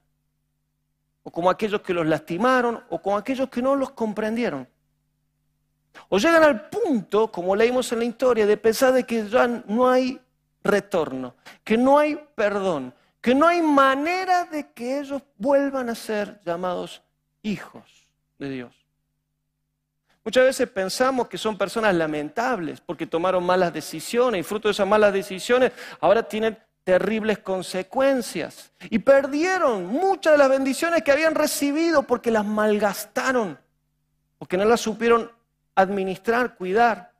[1.22, 4.68] o como aquellos que los lastimaron, o como aquellos que no los comprendieron.
[6.09, 9.88] O llegan al punto, como leímos en la historia, de pensar de que ya no
[9.88, 10.20] hay
[10.64, 16.40] retorno, que no hay perdón, que no hay manera de que ellos vuelvan a ser
[16.44, 17.00] llamados
[17.42, 18.84] hijos de Dios.
[20.24, 24.88] Muchas veces pensamos que son personas lamentables porque tomaron malas decisiones y fruto de esas
[24.88, 32.04] malas decisiones ahora tienen terribles consecuencias y perdieron muchas de las bendiciones que habían recibido
[32.04, 33.58] porque las malgastaron,
[34.38, 35.30] porque no las supieron
[35.74, 37.12] administrar, cuidar.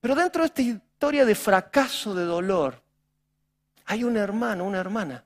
[0.00, 2.80] Pero dentro de esta historia de fracaso, de dolor,
[3.86, 5.24] hay un hermano, una hermana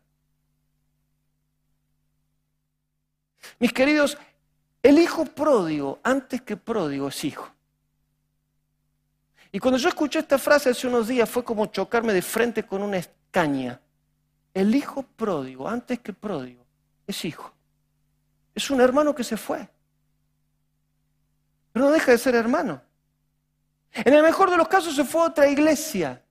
[3.58, 4.18] Mis queridos,
[4.82, 7.48] el hijo pródigo, antes que pródigo, es hijo.
[9.52, 12.82] Y cuando yo escuché esta frase hace unos días fue como chocarme de frente con
[12.82, 13.80] una escaña.
[14.54, 16.64] El hijo pródigo, antes que pródigo,
[17.06, 17.52] es hijo.
[18.54, 19.68] Es un hermano que se fue.
[21.72, 22.82] Pero no deja de ser hermano.
[23.92, 26.21] En el mejor de los casos se fue a otra iglesia.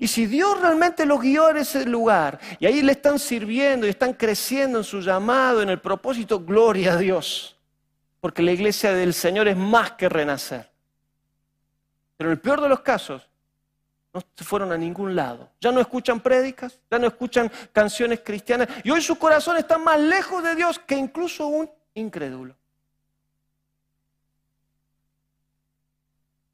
[0.00, 3.90] Y si Dios realmente los guió en ese lugar y ahí le están sirviendo y
[3.90, 7.56] están creciendo en su llamado, en el propósito, gloria a Dios.
[8.20, 10.68] Porque la iglesia del Señor es más que renacer.
[12.16, 13.28] Pero en el peor de los casos,
[14.12, 15.50] no se fueron a ningún lado.
[15.60, 18.68] Ya no escuchan prédicas, ya no escuchan canciones cristianas.
[18.82, 22.57] Y hoy su corazón está más lejos de Dios que incluso un incrédulo.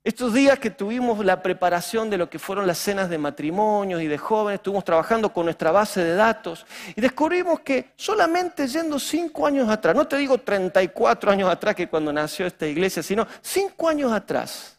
[0.05, 4.07] Estos días que tuvimos la preparación de lo que fueron las cenas de matrimonios y
[4.07, 9.47] de jóvenes, estuvimos trabajando con nuestra base de datos y descubrimos que solamente yendo cinco
[9.47, 13.89] años atrás, no te digo 34 años atrás que cuando nació esta iglesia, sino cinco
[13.89, 14.79] años atrás,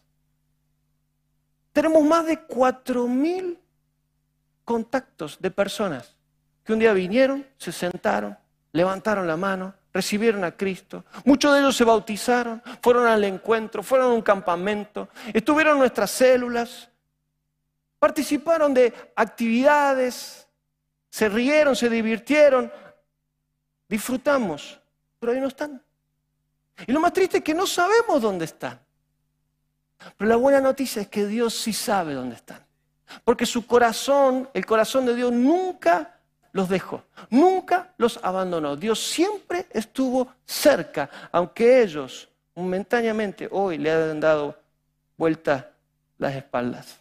[1.72, 3.58] tenemos más de cuatro mil
[4.64, 6.14] contactos de personas
[6.62, 8.38] que un día vinieron, se sentaron,
[8.70, 11.06] levantaron la mano, recibieron a Cristo.
[11.24, 16.10] Muchos de ellos se bautizaron, fueron al encuentro, fueron a un campamento, estuvieron en nuestras
[16.10, 16.90] células,
[17.98, 20.46] participaron de actividades,
[21.08, 22.70] se rieron, se divirtieron,
[23.88, 24.78] disfrutamos,
[25.18, 25.82] pero ahí no están.
[26.86, 28.78] Y lo más triste es que no sabemos dónde están.
[30.18, 32.62] Pero la buena noticia es que Dios sí sabe dónde están.
[33.24, 36.15] Porque su corazón, el corazón de Dios nunca
[36.56, 38.76] los dejó, nunca los abandonó.
[38.76, 44.58] Dios siempre estuvo cerca, aunque ellos momentáneamente hoy le han dado
[45.18, 45.70] vuelta
[46.16, 46.96] las espaldas.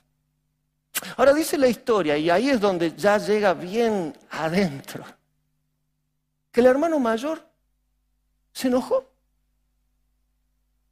[1.15, 5.05] Ahora dice la historia, y ahí es donde ya llega bien adentro,
[6.51, 7.41] que el hermano mayor
[8.51, 9.09] se enojó.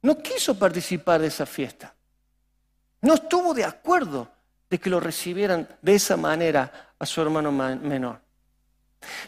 [0.00, 1.94] No quiso participar de esa fiesta.
[3.02, 4.26] No estuvo de acuerdo
[4.70, 8.23] de que lo recibieran de esa manera a su hermano menor.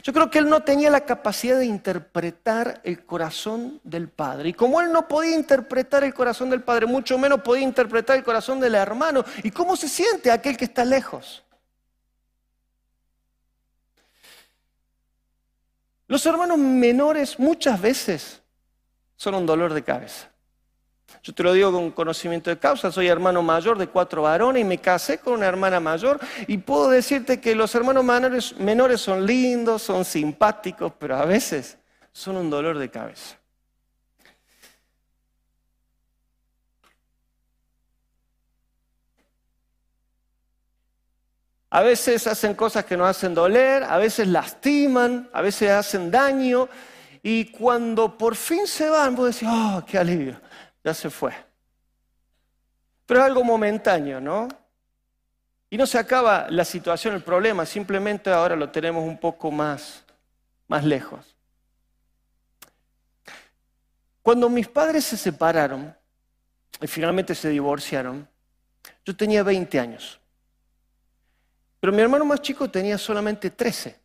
[0.02, 4.50] Yo creo que él no tenía la capacidad de interpretar el corazón del Padre.
[4.50, 8.24] Y como él no podía interpretar el corazón del Padre, mucho menos podía interpretar el
[8.24, 9.24] corazón del hermano.
[9.42, 11.44] ¿Y cómo se siente aquel que está lejos?
[16.08, 18.42] Los hermanos menores muchas veces
[19.16, 20.30] son un dolor de cabeza.
[21.26, 24.64] Yo te lo digo con conocimiento de causa, soy hermano mayor de cuatro varones y
[24.64, 29.82] me casé con una hermana mayor y puedo decirte que los hermanos menores, son lindos,
[29.82, 31.78] son simpáticos, pero a veces
[32.12, 33.36] son un dolor de cabeza.
[41.70, 46.68] A veces hacen cosas que nos hacen doler, a veces lastiman, a veces hacen daño.
[47.20, 50.40] Y cuando por fin se van, vos decís, oh, qué alivio
[50.86, 51.34] ya se fue.
[53.06, 54.46] Pero es algo momentáneo, ¿no?
[55.68, 60.04] Y no se acaba la situación, el problema, simplemente ahora lo tenemos un poco más,
[60.68, 61.36] más lejos.
[64.22, 65.92] Cuando mis padres se separaron
[66.80, 68.28] y finalmente se divorciaron,
[69.04, 70.20] yo tenía 20 años.
[71.80, 73.98] Pero mi hermano más chico tenía solamente 13.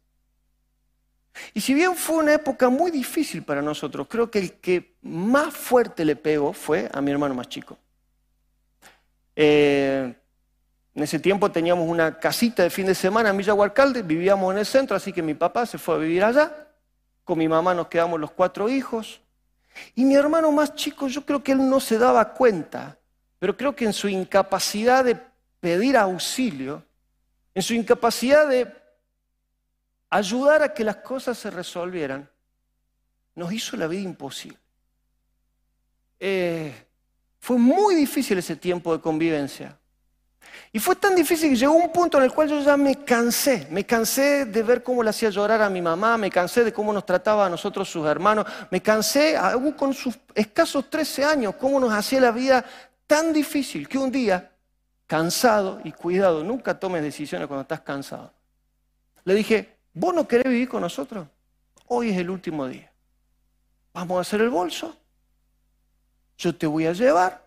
[1.54, 5.54] Y si bien fue una época muy difícil para nosotros, creo que el que más
[5.54, 7.78] fuerte le pegó fue a mi hermano más chico.
[9.36, 10.14] Eh,
[10.94, 14.60] en ese tiempo teníamos una casita de fin de semana en Villa Huarcalde, vivíamos en
[14.60, 16.68] el centro, así que mi papá se fue a vivir allá.
[17.24, 19.22] Con mi mamá nos quedamos los cuatro hijos.
[19.96, 22.98] Y mi hermano más chico, yo creo que él no se daba cuenta,
[23.40, 25.18] pero creo que en su incapacidad de
[25.62, 26.84] pedir auxilio,
[27.56, 28.81] en su incapacidad de
[30.12, 32.30] ayudar a que las cosas se resolvieran,
[33.34, 34.60] nos hizo la vida imposible.
[36.20, 36.86] Eh,
[37.40, 39.76] fue muy difícil ese tiempo de convivencia.
[40.74, 43.68] Y fue tan difícil que llegó un punto en el cual yo ya me cansé,
[43.72, 46.92] me cansé de ver cómo le hacía llorar a mi mamá, me cansé de cómo
[46.92, 51.80] nos trataba a nosotros sus hermanos, me cansé, aún con sus escasos 13 años, cómo
[51.80, 52.66] nos hacía la vida
[53.08, 54.52] tan difícil que un día,
[55.08, 58.34] cansado y cuidado, nunca tomes decisiones cuando estás cansado,
[59.24, 61.28] le dije, ¿vos no querés vivir con nosotros?
[61.88, 62.92] Hoy es el último día.
[63.94, 64.96] Vamos a hacer el bolso,
[66.38, 67.46] yo te voy a llevar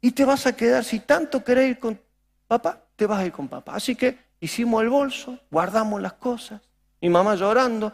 [0.00, 2.00] y te vas a quedar, si tanto querés ir con
[2.46, 3.74] papá, te vas a ir con papá.
[3.74, 6.60] Así que hicimos el bolso, guardamos las cosas,
[7.00, 7.92] mi mamá llorando,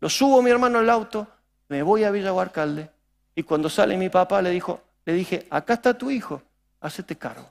[0.00, 1.26] lo subo a mi hermano al auto,
[1.68, 2.90] me voy a Villa Huarcalde
[3.34, 6.42] y cuando sale mi papá le, dijo, le dije, acá está tu hijo,
[6.80, 7.50] hacete cargo.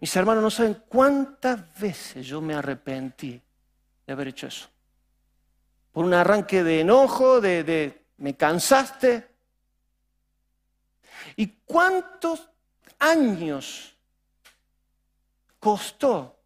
[0.00, 3.42] Mis hermanos no saben cuántas veces yo me arrepentí
[4.08, 4.66] de haber hecho eso.
[5.92, 9.28] Por un arranque de enojo, de, me cansaste.
[11.36, 12.48] ¿Y cuántos
[12.98, 13.94] años
[15.60, 16.38] costó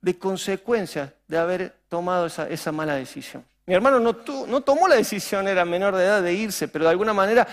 [0.00, 3.44] de consecuencias de haber tomado esa, mala decisión.
[3.66, 4.14] Mi hermano no,
[4.62, 7.46] tomó la decisión, era menor de edad, de irse, pero de alguna manera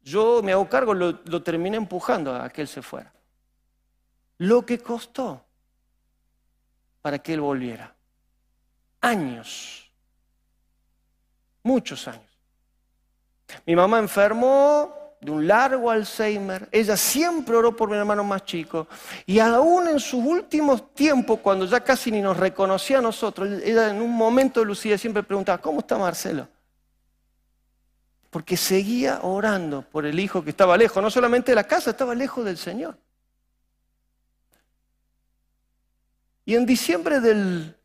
[0.00, 3.12] yo me hago cargo, lo terminé empujando a que él se fuera.
[4.38, 5.44] Lo que costó
[7.02, 7.97] para que él volviera.
[9.00, 9.90] Años.
[11.62, 12.24] Muchos años.
[13.66, 16.68] Mi mamá enfermó, de un largo Alzheimer.
[16.70, 18.86] Ella siempre oró por mi hermano más chico.
[19.26, 23.90] Y aún en sus últimos tiempos, cuando ya casi ni nos reconocía a nosotros, ella
[23.90, 26.48] en un momento de lucidez siempre preguntaba, ¿cómo está Marcelo?
[28.30, 32.14] Porque seguía orando por el hijo que estaba lejos, no solamente de la casa, estaba
[32.14, 32.96] lejos del Señor.
[36.44, 37.76] Y en diciembre del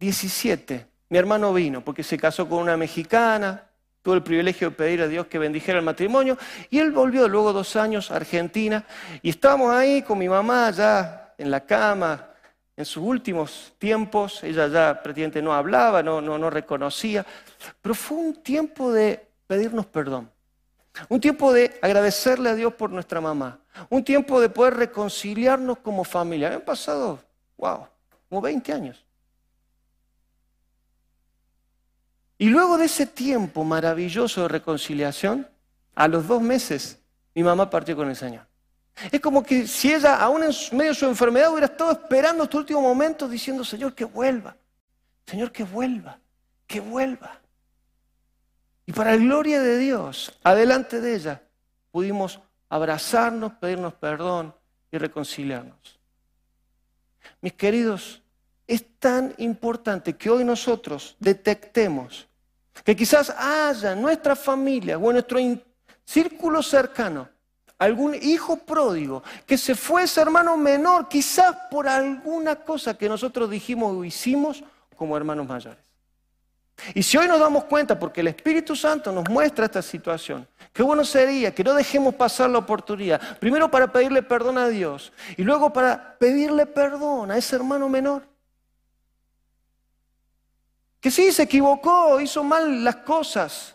[0.00, 3.70] 2017, mi hermano vino, porque se casó con una mexicana,
[4.02, 6.38] Tuve el privilegio de pedir a Dios que bendijera el matrimonio
[6.70, 8.82] y él volvió luego dos años a Argentina
[9.20, 12.28] y estábamos ahí con mi mamá ya en la cama
[12.74, 14.42] en sus últimos tiempos.
[14.42, 17.26] Ella ya prácticamente no hablaba, no, no, no reconocía,
[17.82, 20.30] pero fue un tiempo de pedirnos perdón.
[21.10, 23.60] Un tiempo de agradecerle a Dios por nuestra mamá.
[23.90, 26.54] Un tiempo de poder reconciliarnos como familia.
[26.54, 27.20] Han pasado,
[27.58, 27.86] wow,
[28.30, 29.04] como 20 años.
[32.40, 35.46] Y luego de ese tiempo maravilloso de reconciliación,
[35.94, 36.98] a los dos meses,
[37.34, 38.46] mi mamá partió con el Señor.
[39.12, 42.60] Es como que si ella, aún en medio de su enfermedad, hubiera estado esperando estos
[42.60, 44.56] últimos momentos diciendo, Señor, que vuelva,
[45.26, 46.18] Señor, que vuelva,
[46.66, 47.42] que vuelva.
[48.86, 51.42] Y para la gloria de Dios, adelante de ella,
[51.90, 54.54] pudimos abrazarnos, pedirnos perdón
[54.90, 56.00] y reconciliarnos.
[57.42, 58.22] Mis queridos,
[58.66, 62.29] es tan importante que hoy nosotros detectemos
[62.84, 65.38] que quizás haya en nuestra familia o en nuestro
[66.04, 67.28] círculo cercano
[67.78, 73.50] algún hijo pródigo que se fue ese hermano menor, quizás por alguna cosa que nosotros
[73.50, 74.62] dijimos o hicimos
[74.96, 75.90] como hermanos mayores.
[76.94, 80.82] Y si hoy nos damos cuenta, porque el Espíritu Santo nos muestra esta situación, qué
[80.82, 85.42] bueno sería que no dejemos pasar la oportunidad, primero para pedirle perdón a Dios y
[85.42, 88.29] luego para pedirle perdón a ese hermano menor
[91.00, 93.74] que sí, se equivocó, hizo mal las cosas,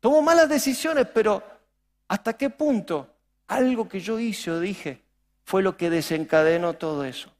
[0.00, 1.42] tomó malas decisiones, pero
[2.08, 3.08] ¿hasta qué punto
[3.48, 5.02] algo que yo hice o dije
[5.44, 7.32] fue lo que desencadenó todo eso?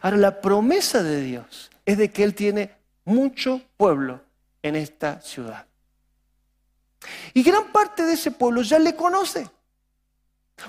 [0.00, 2.74] Ahora, la promesa de Dios es de que Él tiene
[3.04, 4.20] mucho pueblo
[4.62, 5.66] en esta ciudad.
[7.34, 9.48] Y gran parte de ese pueblo ya le conoce.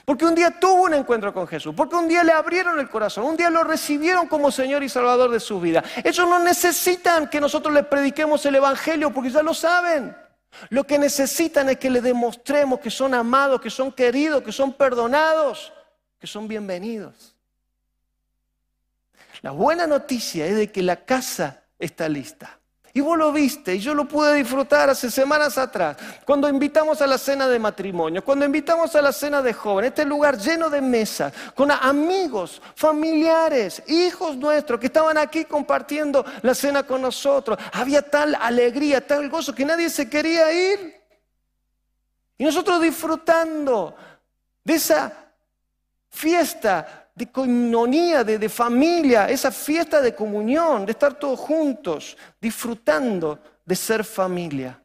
[0.06, 3.26] Porque un día tuvo un encuentro con Jesús, porque un día le abrieron el corazón,
[3.26, 5.84] un día lo recibieron como Señor y Salvador de su vida.
[6.04, 10.16] Ellos no necesitan que nosotros les prediquemos el Evangelio porque ya lo saben.
[10.70, 14.74] Lo que necesitan es que les demostremos que son amados, que son queridos, que son
[14.74, 15.74] perdonados,
[16.20, 17.36] que son bienvenidos.
[19.42, 22.60] La buena noticia es de que la casa está lista.
[22.96, 27.08] Y vos lo viste, y yo lo pude disfrutar hace semanas atrás, cuando invitamos a
[27.08, 30.80] la cena de matrimonio, cuando invitamos a la cena de joven, este lugar lleno de
[30.80, 37.58] mesas, con amigos, familiares, hijos nuestros que estaban aquí compartiendo la cena con nosotros.
[37.72, 41.02] Había tal alegría, tal gozo que nadie se quería ir.
[42.38, 43.96] Y nosotros disfrutando
[44.64, 45.32] de esa
[46.10, 53.40] fiesta de coinonía, de, de, familia, esa fiesta de comunión, de estar todos juntos, disfrutando
[53.66, 54.80] de ser familia.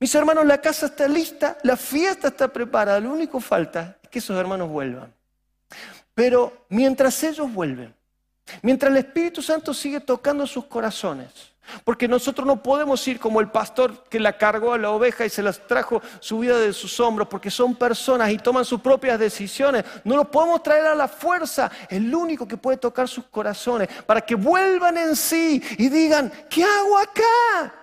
[0.00, 4.08] Mis hermanos, la casa está lista, la fiesta está preparada, lo único que falta es
[4.08, 5.12] que esos hermanos vuelvan.
[6.14, 7.94] Pero mientras ellos vuelven,
[8.62, 11.30] mientras el Espíritu Santo sigue tocando sus corazones,
[11.84, 15.30] porque nosotros no podemos ir como el pastor que la cargó a la oveja y
[15.30, 19.84] se las trajo subida de sus hombros, porque son personas y toman sus propias decisiones.
[20.04, 21.70] No los podemos traer a la fuerza.
[21.88, 26.64] El único que puede tocar sus corazones para que vuelvan en sí y digan, ¿qué
[26.64, 27.77] hago acá?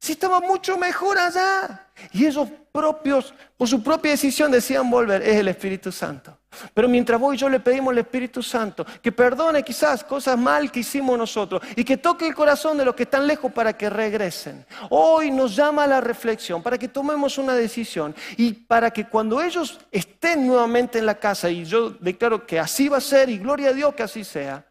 [0.00, 1.86] Si estaba mucho mejor allá.
[2.12, 5.22] Y ellos propios, por su propia decisión, decían volver.
[5.22, 6.38] Es el Espíritu Santo.
[6.72, 10.70] Pero mientras vos y yo le pedimos al Espíritu Santo que perdone quizás cosas mal
[10.70, 13.90] que hicimos nosotros y que toque el corazón de los que están lejos para que
[13.90, 14.64] regresen.
[14.90, 19.42] Hoy nos llama a la reflexión para que tomemos una decisión y para que cuando
[19.42, 23.38] ellos estén nuevamente en la casa, y yo declaro que así va a ser y
[23.38, 24.64] gloria a Dios que así sea,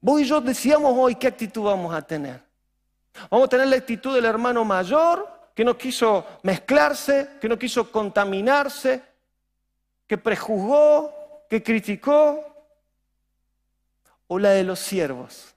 [0.00, 2.43] vos y yo decíamos hoy qué actitud vamos a tener.
[3.30, 7.90] Vamos a tener la actitud del hermano mayor que no quiso mezclarse, que no quiso
[7.90, 9.02] contaminarse
[10.06, 12.50] que prejuzgó, que criticó,
[14.26, 15.54] o la de los siervos,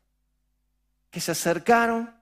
[1.10, 2.14] que se acercaron,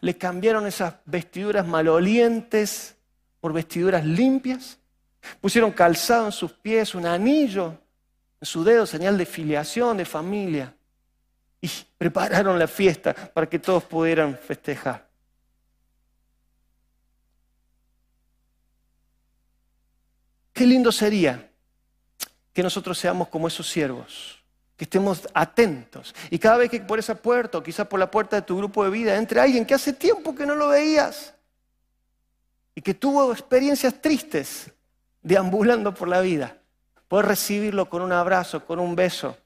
[0.00, 2.96] le cambiaron esas vestiduras malolientes
[3.40, 4.78] por vestiduras limpias,
[5.40, 7.76] pusieron calzado en sus pies, un anillo
[8.40, 10.74] en su dedo, señal de filiación, de familia,
[11.60, 15.08] y prepararon la fiesta para que todos pudieran festejar.
[20.52, 21.50] Qué lindo sería
[22.52, 24.42] que nosotros seamos como esos siervos,
[24.76, 26.14] que estemos atentos.
[26.30, 28.84] Y cada vez que por esa puerta, o quizás por la puerta de tu grupo
[28.84, 31.34] de vida, entre alguien que hace tiempo que no lo veías
[32.74, 34.70] y que tuvo experiencias tristes
[35.22, 36.56] deambulando por la vida,
[37.08, 39.36] poder recibirlo con un abrazo, con un beso,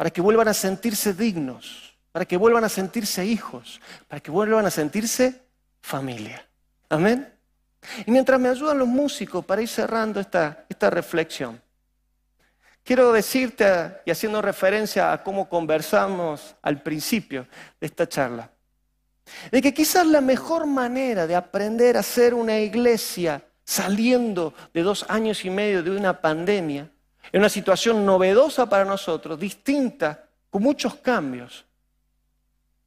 [0.00, 4.64] para que vuelvan a sentirse dignos, para que vuelvan a sentirse hijos, para que vuelvan
[4.64, 5.42] a sentirse
[5.82, 6.42] familia.
[6.88, 7.30] Amén.
[8.06, 11.60] Y mientras me ayudan los músicos para ir cerrando esta, esta reflexión,
[12.82, 17.46] Quiero decirte, y haciendo referencia a cómo conversamos al principio
[17.78, 18.50] de esta charla,
[19.52, 25.04] de que quizás la mejor manera de aprender a ser una iglesia saliendo de dos
[25.10, 26.90] años y medio de una pandemia,
[27.32, 31.64] en una situación novedosa para nosotros, distinta, con muchos cambios,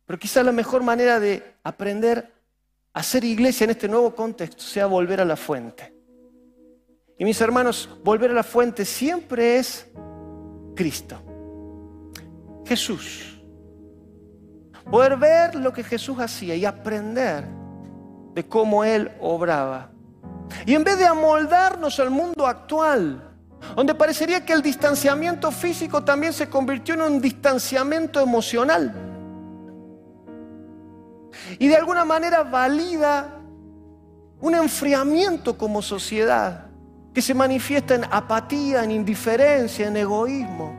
[0.06, 2.32] pero quizás la mejor manera de aprender
[2.94, 5.94] a ser iglesia en este nuevo contexto sea volver a la fuente.
[7.18, 9.88] Y mis hermanos, volver a la fuente siempre es
[10.76, 11.22] Cristo.
[12.66, 13.42] Jesús.
[14.90, 17.46] Poder ver lo que Jesús hacía y aprender
[18.34, 19.92] de cómo Él obraba.
[20.66, 23.33] Y en vez de amoldarnos al mundo actual,
[23.76, 28.94] donde parecería que el distanciamiento físico también se convirtió en un distanciamiento emocional.
[31.58, 33.40] Y de alguna manera valida
[34.40, 36.68] un enfriamiento como sociedad
[37.14, 40.76] que se manifiesta en apatía, en indiferencia, en egoísmo.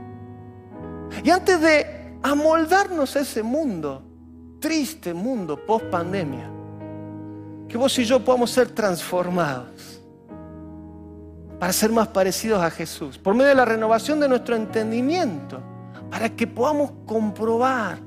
[1.22, 4.02] Y antes de amoldarnos a ese mundo,
[4.60, 6.50] triste mundo post pandemia,
[7.68, 9.93] que vos y yo podamos ser transformados
[11.58, 15.62] para ser más parecidos a Jesús, por medio de la renovación de nuestro entendimiento,
[16.10, 17.98] para que podamos comprobar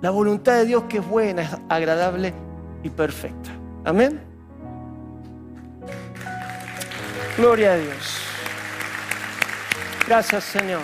[0.00, 2.32] la voluntad de Dios que es buena, es agradable
[2.82, 3.50] y perfecta.
[3.84, 4.20] Amén.
[7.36, 8.20] Gloria a Dios.
[10.06, 10.82] Gracias Señor.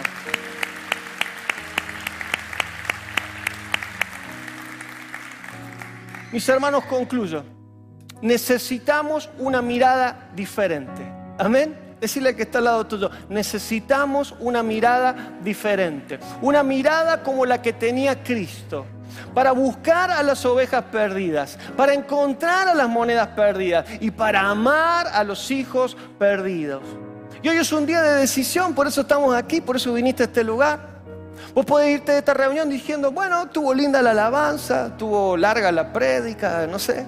[6.35, 7.45] Mis hermanos, concluyo.
[8.21, 11.14] Necesitamos una mirada diferente.
[11.39, 11.97] Amén.
[12.01, 16.19] Decirle que está al lado tuyo, necesitamos una mirada diferente.
[16.43, 18.87] Una mirada como la que tenía Cristo.
[19.33, 25.07] para buscar a las ovejas perdidas, para encontrar a las monedas perdidas y para amar
[25.07, 26.83] a los hijos perdidos.
[27.43, 30.27] Y hoy es un día de decisión, por eso estamos aquí, por eso viniste a
[30.27, 30.81] este lugar.
[31.55, 35.93] Vos podés irte de esta reunión diciendo, bueno, tuvo linda la alabanza, tuvo larga la
[35.93, 37.07] prédica, no sé.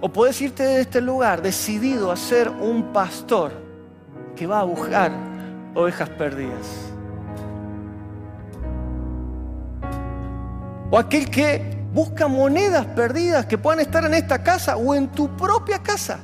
[0.00, 3.52] O puedes irte de este lugar decidido a ser un pastor
[4.34, 5.12] que va a buscar
[5.74, 6.90] ovejas perdidas.
[10.90, 15.28] O aquel que busca monedas perdidas que puedan estar en esta casa o en tu
[15.36, 16.20] propia casa.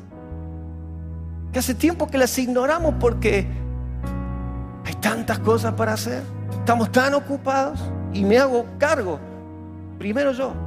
[1.53, 3.47] Que hace tiempo que las ignoramos porque
[4.85, 6.23] hay tantas cosas para hacer.
[6.51, 7.79] Estamos tan ocupados
[8.15, 9.21] y me hago cargo.
[9.99, 10.66] Primero yo.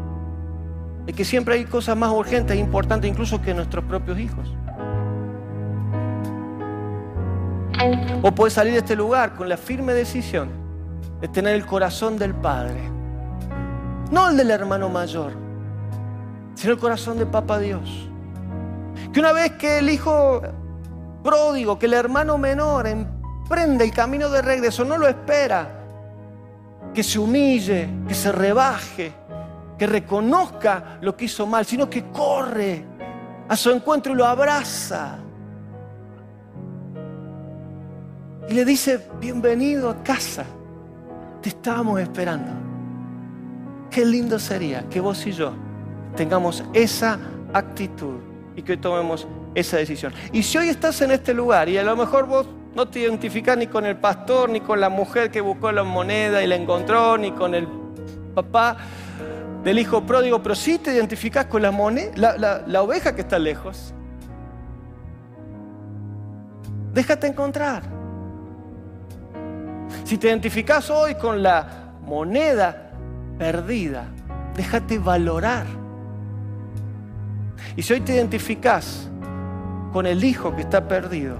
[1.09, 4.53] De que siempre hay cosas más urgentes e importantes incluso que nuestros propios hijos.
[8.21, 10.49] O puedes salir de este lugar con la firme decisión
[11.19, 12.99] de tener el corazón del Padre
[14.11, 15.33] no el del hermano mayor,
[16.53, 18.07] sino el corazón de Papa Dios.
[19.11, 20.43] Que una vez que el hijo
[21.23, 25.69] pródigo, que el hermano menor emprende el camino de regreso, no lo espera,
[26.93, 29.13] que se humille, que se rebaje,
[29.79, 32.83] que reconozca lo que hizo mal, sino que corre
[33.47, 35.17] a su encuentro y lo abraza.
[38.49, 40.43] Y le dice, bienvenido a casa,
[41.41, 42.51] te estábamos esperando.
[43.89, 45.53] Qué lindo sería que vos y yo
[46.15, 47.17] tengamos esa
[47.53, 48.17] actitud
[48.57, 50.11] y que tomemos esa decisión.
[50.33, 53.57] Y si hoy estás en este lugar y a lo mejor vos no te identificás
[53.57, 57.17] ni con el pastor, ni con la mujer que buscó la moneda y la encontró,
[57.17, 57.65] ni con el
[58.35, 58.75] papá
[59.63, 63.37] del hijo pródigo, pero sí te identificás con la, moneda, la, la oveja que está
[63.37, 63.93] lejos,
[66.93, 67.83] déjate encontrar.
[70.03, 72.89] Si te identificás hoy con la moneda
[73.39, 74.05] perdida.
[74.55, 75.65] Déjate valorar.
[77.75, 79.09] Y si hoy te identificas
[79.93, 81.37] con el hijo que está perdido,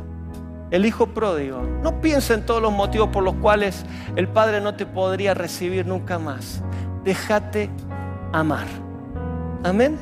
[0.71, 4.75] el hijo pródigo, no piensa en todos los motivos por los cuales el padre no
[4.75, 6.61] te podría recibir nunca más.
[7.03, 7.69] Déjate
[8.31, 8.67] amar.
[9.63, 9.97] Amén.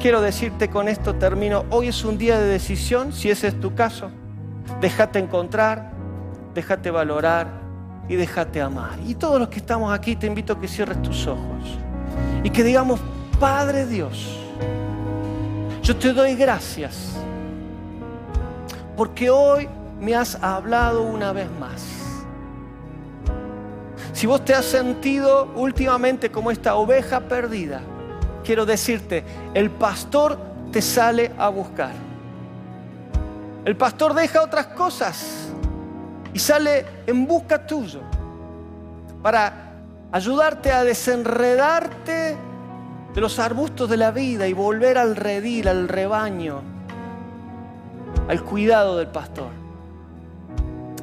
[0.00, 1.64] Quiero decirte con esto termino.
[1.70, 4.10] Hoy es un día de decisión, si ese es tu caso.
[4.80, 5.92] Déjate encontrar,
[6.54, 7.46] déjate valorar
[8.08, 8.98] y déjate amar.
[9.06, 11.78] Y todos los que estamos aquí te invito a que cierres tus ojos
[12.42, 13.00] y que digamos,
[13.40, 14.38] Padre Dios,
[15.82, 17.16] yo te doy gracias
[18.96, 19.68] porque hoy
[20.00, 22.03] me has hablado una vez más.
[24.24, 27.82] Si vos te has sentido últimamente como esta oveja perdida,
[28.42, 29.22] quiero decirte,
[29.52, 30.38] el pastor
[30.72, 31.92] te sale a buscar.
[33.66, 35.50] El pastor deja otras cosas
[36.32, 38.00] y sale en busca tuyo
[39.22, 39.74] para
[40.10, 42.34] ayudarte a desenredarte
[43.14, 46.62] de los arbustos de la vida y volver al redil, al rebaño,
[48.26, 49.50] al cuidado del pastor.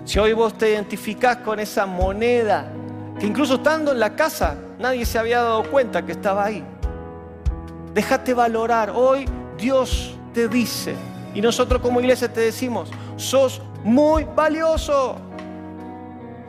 [0.06, 2.66] Si hoy vos te identificás con esa moneda,
[3.22, 6.66] que incluso estando en la casa nadie se había dado cuenta que estaba ahí,
[7.94, 8.92] déjate valorar.
[8.96, 10.96] Hoy Dios te dice,
[11.36, 15.18] y nosotros como iglesia te decimos, sos muy valioso.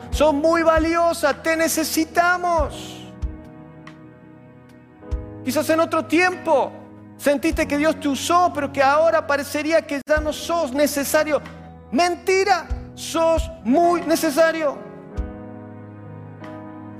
[0.09, 3.03] Sos muy valiosa, te necesitamos.
[5.45, 6.71] Quizás en otro tiempo
[7.17, 11.39] sentiste que Dios te usó, pero que ahora parecería que ya no sos necesario.
[11.91, 14.92] Mentira, sos muy necesario.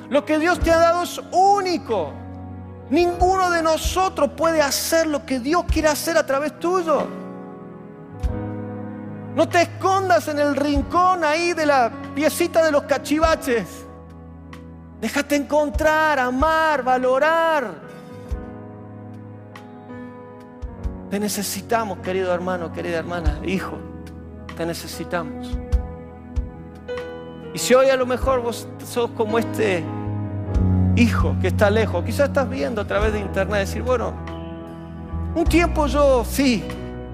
[0.10, 2.14] Lo que Dios te ha dado es único.
[2.90, 7.08] Ninguno de nosotros puede hacer lo que Dios quiere hacer a través tuyo.
[9.36, 13.86] No te escondas en el rincón ahí de la piecita de los cachivaches.
[15.02, 17.74] Déjate encontrar, amar, valorar.
[21.10, 23.78] Te necesitamos, querido hermano, querida hermana, hijo.
[24.56, 25.63] Te necesitamos.
[27.54, 29.84] Y si hoy a lo mejor vos sos como este
[30.96, 34.14] hijo que está lejos, quizás estás viendo a través de internet decir, bueno,
[35.36, 36.64] un tiempo yo sí,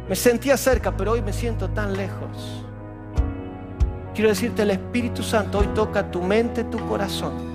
[0.07, 2.63] me sentía cerca, pero hoy me siento tan lejos.
[4.13, 7.49] Quiero decirte, el Espíritu Santo hoy toca tu mente, tu corazón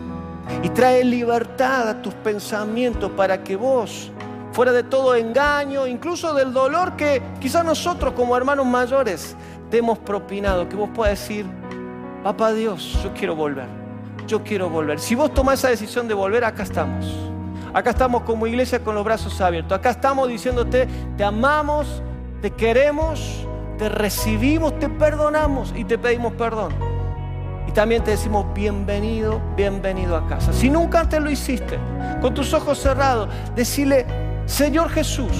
[0.63, 4.11] y trae libertad a tus pensamientos para que vos,
[4.53, 9.37] fuera de todo engaño, incluso del dolor que quizás nosotros como hermanos mayores
[9.71, 11.47] te hemos propinado, que vos puedas decir,
[12.25, 13.69] papá Dios, yo quiero volver,
[14.27, 14.99] yo quiero volver.
[14.99, 17.07] Si vos tomás esa decisión de volver, acá estamos.
[17.73, 19.79] Acá estamos como iglesia con los brazos abiertos.
[19.79, 22.03] Acá estamos diciéndote, te amamos
[22.45, 23.47] te queremos,
[23.79, 26.75] te recibimos, te perdonamos y te pedimos perdón.
[27.67, 30.53] Y también te decimos bienvenido, bienvenido a casa.
[30.53, 31.79] Si nunca antes lo hiciste,
[32.21, 34.05] con tus ojos cerrados, decirle,
[34.45, 35.33] Señor Jesús,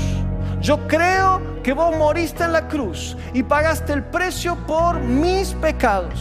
[0.63, 6.19] yo creo que vos moriste en la cruz y pagaste el precio por mis pecados.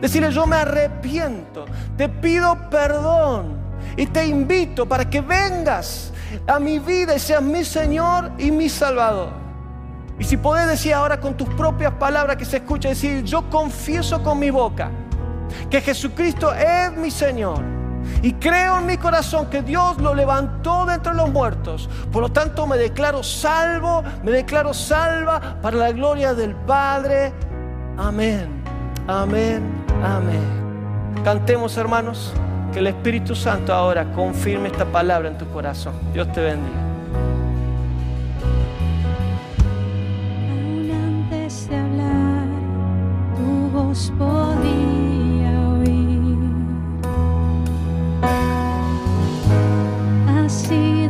[0.00, 1.64] Decirle, yo me arrepiento,
[1.96, 3.58] te pido perdón
[3.96, 6.12] y te invito para que vengas
[6.46, 9.30] a mi vida y seas mi Señor y mi Salvador.
[10.18, 14.22] Y si podés decir ahora con tus propias palabras que se escucha decir, yo confieso
[14.22, 14.90] con mi boca
[15.70, 17.60] que Jesucristo es mi Señor.
[18.22, 21.88] Y creo en mi corazón que Dios lo levantó de entre los muertos.
[22.12, 27.32] Por lo tanto me declaro salvo, me declaro salva para la gloria del Padre.
[27.96, 28.62] Amén,
[29.08, 30.42] amén, Amén.
[31.24, 32.32] Cantemos, hermanos,
[32.72, 35.94] que el Espíritu Santo ahora confirme esta palabra en tu corazón.
[36.12, 36.76] Dios te bendiga.
[40.50, 42.46] Aún antes de hablar,
[43.36, 46.38] tu voz podía oír.
[50.44, 51.03] Así